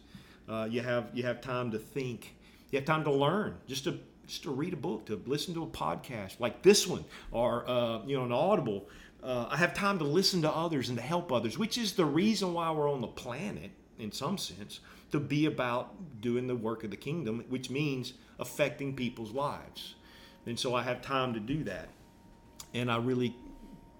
Uh, 0.48 0.66
you 0.68 0.81
have 0.81 1.11
you 1.12 1.22
have 1.22 1.40
time 1.40 1.70
to 1.70 1.78
think. 1.78 2.35
You 2.70 2.78
have 2.78 2.87
time 2.87 3.04
to 3.04 3.12
learn. 3.12 3.57
Just 3.66 3.85
to 3.85 3.98
just 4.28 4.42
to 4.44 4.50
read 4.50 4.74
a 4.74 4.76
book, 4.76 5.06
to 5.06 5.20
listen 5.26 5.54
to 5.54 5.64
a 5.64 5.66
podcast 5.66 6.38
like 6.38 6.62
this 6.62 6.86
one, 6.86 7.04
or 7.32 7.68
uh, 7.68 8.04
you 8.06 8.16
know 8.16 8.24
an 8.24 8.32
Audible. 8.32 8.88
Uh, 9.22 9.46
I 9.50 9.56
have 9.56 9.74
time 9.74 9.98
to 9.98 10.04
listen 10.04 10.42
to 10.42 10.50
others 10.50 10.90
and 10.90 10.98
to 10.98 11.02
help 11.02 11.32
others, 11.32 11.58
which 11.58 11.76
is 11.76 11.94
the 11.94 12.04
reason 12.04 12.54
why 12.54 12.70
we're 12.70 12.92
on 12.92 13.00
the 13.00 13.08
planet, 13.08 13.72
in 13.98 14.12
some 14.12 14.38
sense, 14.38 14.78
to 15.10 15.18
be 15.18 15.46
about 15.46 16.20
doing 16.20 16.46
the 16.46 16.54
work 16.54 16.84
of 16.84 16.90
the 16.90 16.96
kingdom, 16.96 17.44
which 17.48 17.68
means 17.68 18.12
affecting 18.38 18.94
people's 18.94 19.32
lives. 19.32 19.96
And 20.46 20.58
so 20.58 20.74
I 20.74 20.82
have 20.82 21.02
time 21.02 21.34
to 21.34 21.40
do 21.40 21.64
that, 21.64 21.88
and 22.74 22.92
I 22.92 22.98
really 22.98 23.34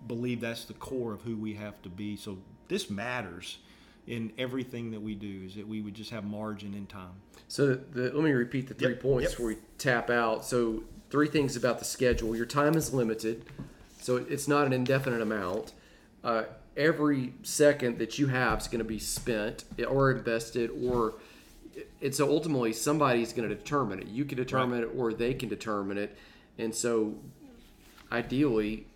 believe 0.06 0.40
that's 0.40 0.66
the 0.66 0.74
core 0.74 1.12
of 1.14 1.22
who 1.22 1.36
we 1.36 1.54
have 1.54 1.82
to 1.82 1.88
be. 1.88 2.16
So 2.16 2.38
this 2.68 2.88
matters 2.88 3.58
in 4.09 4.33
everything 4.38 4.90
that 4.90 5.01
we 5.01 5.14
do 5.14 5.42
is 5.47 5.55
that 5.55 5.68
we 5.68 5.81
would 5.83 5.94
just 5.94 6.11
have 6.11 6.25
margin 6.25 6.75
in 6.75 6.87
time. 6.87 7.12
So 7.47 7.75
the, 7.75 8.05
let 8.05 8.25
me 8.25 8.33
repeat 8.33 8.66
the 8.68 8.75
three 8.75 8.90
Yep, 8.90 9.01
points 9.01 9.23
yep. 9.25 9.31
before 9.33 9.47
we 9.47 9.57
tap 9.77 10.11
out. 10.11 10.44
So 10.44 10.83
three 11.11 11.29
things 11.29 11.57
about 11.57 11.79
the 11.79 11.85
schedule. 11.85 12.35
Your 12.35 12.47
time 12.47 12.75
is 12.75 12.92
limited, 12.92 13.44
so 14.01 14.16
it's 14.16 14.49
not 14.49 14.66
an 14.66 14.73
indefinite 14.73 15.21
amount. 15.21 15.73
Uh, 16.25 16.44
every 16.77 17.35
second 17.42 17.99
that 17.99 18.18
you 18.18 18.29
have 18.29 18.61
is 18.61 18.68
going 18.68 18.79
to 18.79 18.85
be 18.85 18.99
spent 18.99 19.64
or 19.88 20.11
invested, 20.11 20.71
or 20.83 21.14
and 22.03 22.14
so 22.14 22.29
ultimately 22.29 22.73
somebody's 22.73 23.33
going 23.33 23.49
to 23.49 23.55
determine 23.55 24.01
it. 24.01 24.09
You 24.09 24.25
can 24.25 24.37
determine 24.37 24.83
it, 24.83 24.90
or 24.97 25.12
they 25.12 25.35
can 25.35 25.49
determine 25.49 25.97
it. 25.99 26.16
And 26.59 26.75
so 26.75 27.14
ideally, 28.11 28.87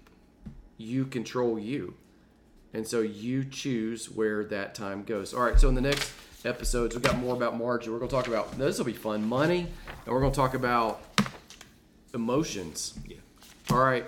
you 0.79 1.05
control 1.05 1.59
you. 1.59 1.95
And 2.75 2.87
so 2.87 3.01
you 3.01 3.45
choose 3.45 4.11
where 4.11 4.45
that 4.47 4.75
time 4.75 5.05
goes. 5.05 5.35
All 5.35 5.43
right, 5.43 5.59
so 5.59 5.69
in 5.69 5.75
the 5.75 5.81
next 5.81 6.11
episodes, 6.45 6.95
we've 6.95 7.03
got 7.03 7.19
more 7.19 7.35
about 7.35 7.57
margin. 7.57 7.93
We're 7.93 7.99
going 7.99 8.09
to 8.09 8.15
talk 8.15 8.29
about 8.29 8.57
this 8.59 8.79
will 8.79 8.87
be 8.87 8.93
fun 8.93 9.25
money, 9.25 9.69
and 10.05 10.15
we're 10.15 10.21
going 10.21 10.33
to 10.33 10.37
talk 10.37 10.55
about 10.55 11.03
emotions. 12.15 12.99
Yeah. 13.07 13.17
All 13.71 13.79
right. 13.79 14.05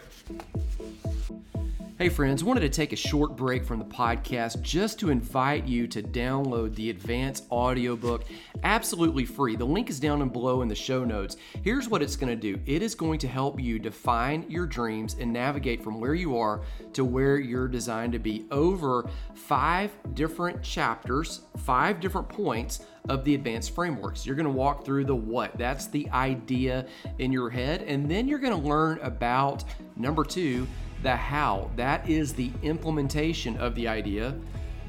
Hey, 1.96 2.08
friends, 2.08 2.42
wanted 2.42 2.62
to 2.62 2.68
take 2.70 2.92
a 2.92 2.96
short 2.96 3.36
break 3.36 3.64
from 3.64 3.78
the 3.78 3.84
podcast 3.84 4.62
just 4.62 4.98
to 4.98 5.10
invite 5.10 5.68
you 5.68 5.86
to 5.86 6.02
download 6.02 6.74
the 6.74 6.90
advanced 6.90 7.44
audiobook 7.52 8.24
absolutely 8.64 9.24
free. 9.24 9.54
The 9.54 9.64
link 9.64 9.88
is 9.88 10.00
down 10.00 10.20
and 10.20 10.32
below 10.32 10.62
in 10.62 10.66
the 10.68 10.74
show 10.74 11.04
notes. 11.04 11.36
Here's 11.62 11.88
what 11.88 12.02
it's 12.02 12.16
going 12.16 12.36
to 12.36 12.52
do 12.52 12.60
it 12.66 12.82
is 12.82 12.96
going 12.96 13.20
to 13.20 13.28
help 13.28 13.60
you 13.60 13.78
define 13.78 14.44
your 14.48 14.66
dreams 14.66 15.14
and 15.20 15.32
navigate 15.32 15.84
from 15.84 16.00
where 16.00 16.14
you 16.14 16.36
are 16.36 16.62
to 16.94 17.04
where 17.04 17.38
you're 17.38 17.68
designed 17.68 18.12
to 18.14 18.18
be 18.18 18.44
over 18.50 19.08
five 19.34 19.92
different 20.14 20.64
chapters, 20.64 21.42
five 21.58 22.00
different 22.00 22.28
points 22.28 22.80
of 23.08 23.24
the 23.24 23.36
advanced 23.36 23.72
frameworks. 23.72 24.26
You're 24.26 24.34
going 24.34 24.46
to 24.46 24.50
walk 24.50 24.84
through 24.84 25.04
the 25.04 25.14
what. 25.14 25.56
That's 25.56 25.86
the 25.86 26.10
idea 26.10 26.86
in 27.20 27.30
your 27.30 27.50
head. 27.50 27.82
And 27.82 28.10
then 28.10 28.26
you're 28.26 28.40
going 28.40 28.60
to 28.60 28.68
learn 28.68 28.98
about 29.00 29.62
number 29.96 30.24
two, 30.24 30.66
the 31.04 31.14
how. 31.14 31.70
That 31.76 32.08
is 32.08 32.32
the 32.32 32.50
implementation 32.62 33.56
of 33.58 33.76
the 33.76 33.86
idea 33.86 34.34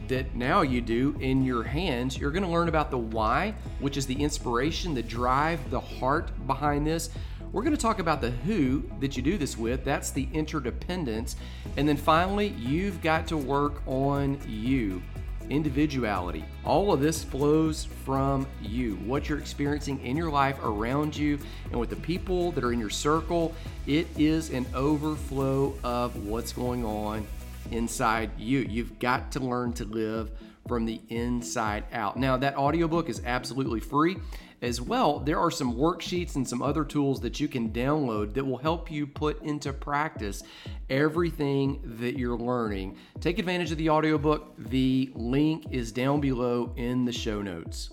that 0.08 0.34
now 0.34 0.62
you 0.62 0.82
do 0.82 1.15
in 1.19 1.43
your 1.43 1.62
hands. 1.62 2.17
You're 2.17 2.32
going 2.32 2.43
to 2.43 2.49
learn 2.49 2.69
about 2.69 2.89
the 2.89 2.97
why, 2.97 3.54
which 3.80 3.97
is 3.97 4.06
the 4.06 4.19
inspiration, 4.19 4.93
the 4.93 5.04
drive, 5.04 5.69
the 5.69 5.80
heart 5.80 6.32
behind 6.47 6.88
this. 6.88 7.10
We're 7.51 7.63
going 7.63 7.75
to 7.75 7.82
talk 7.82 7.99
about 7.99 8.21
the 8.21 8.32
who 8.32 8.89
that 8.99 9.17
you 9.17 9.23
do 9.23 9.38
this 9.38 9.58
with. 9.58 9.84
That's 9.84 10.12
the 10.12 10.28
interdependence. 10.34 11.36
And 11.78 11.88
then 11.88 11.97
finally, 11.97 12.47
you've 12.47 13.01
got 13.01 13.28
to 13.28 13.38
work 13.38 13.82
on 13.86 14.39
you 14.47 15.01
individuality. 15.49 16.45
All 16.63 16.91
of 16.93 17.01
this 17.01 17.23
flows 17.23 17.86
from 18.05 18.47
you, 18.62 18.95
what 19.05 19.29
you're 19.29 19.39
experiencing 19.39 19.99
in 20.05 20.17
your 20.17 20.29
life 20.29 20.58
around 20.63 21.15
you 21.15 21.39
and 21.71 21.79
with 21.79 21.89
the 21.89 21.95
people 21.97 22.51
that 22.53 22.63
are 22.63 22.73
in 22.73 22.79
your 22.79 22.89
circle. 22.89 23.53
It 23.88 24.08
is 24.17 24.49
an 24.49 24.65
overflow 24.73 25.75
of 25.84 26.25
what's 26.25 26.53
going 26.53 26.86
on 26.86 27.25
inside 27.71 28.31
you. 28.38 28.60
You've 28.60 28.99
got 28.99 29.31
to 29.34 29.39
learn 29.39 29.73
to 29.73 29.86
live 29.86 30.31
from 30.67 30.86
the 30.86 30.99
inside 31.10 31.84
out. 31.91 32.17
Now, 32.17 32.38
that 32.38 32.58
audiobook 32.58 33.10
is 33.10 33.21
absolutely 33.25 33.79
free. 33.79 34.17
As 34.65 34.82
well, 34.82 35.19
there 35.19 35.39
are 35.39 35.51
some 35.51 35.75
worksheets 35.75 36.36
and 36.38 36.47
some 36.47 36.63
other 36.63 36.84
tools 36.84 37.21
that 37.21 37.39
you 37.39 37.47
can 37.47 37.69
download 37.69 38.34
that 38.34 38.43
will 38.43 38.58
help 38.58 38.89
you 38.89 39.06
put 39.06 39.39
into 39.43 39.71
practice 39.71 40.41
everything 40.89 41.80
that 41.99 42.17
you're 42.17 42.36
learning. 42.36 42.97
Take 43.19 43.38
advantage 43.38 43.71
of 43.71 43.78
the 43.78 43.91
audiobook. 43.91 44.56
The 44.58 45.12
link 45.13 45.65
is 45.69 45.91
down 45.91 46.19
below 46.19 46.73
in 46.78 47.06
the 47.06 47.12
show 47.12 47.43
notes. 47.43 47.91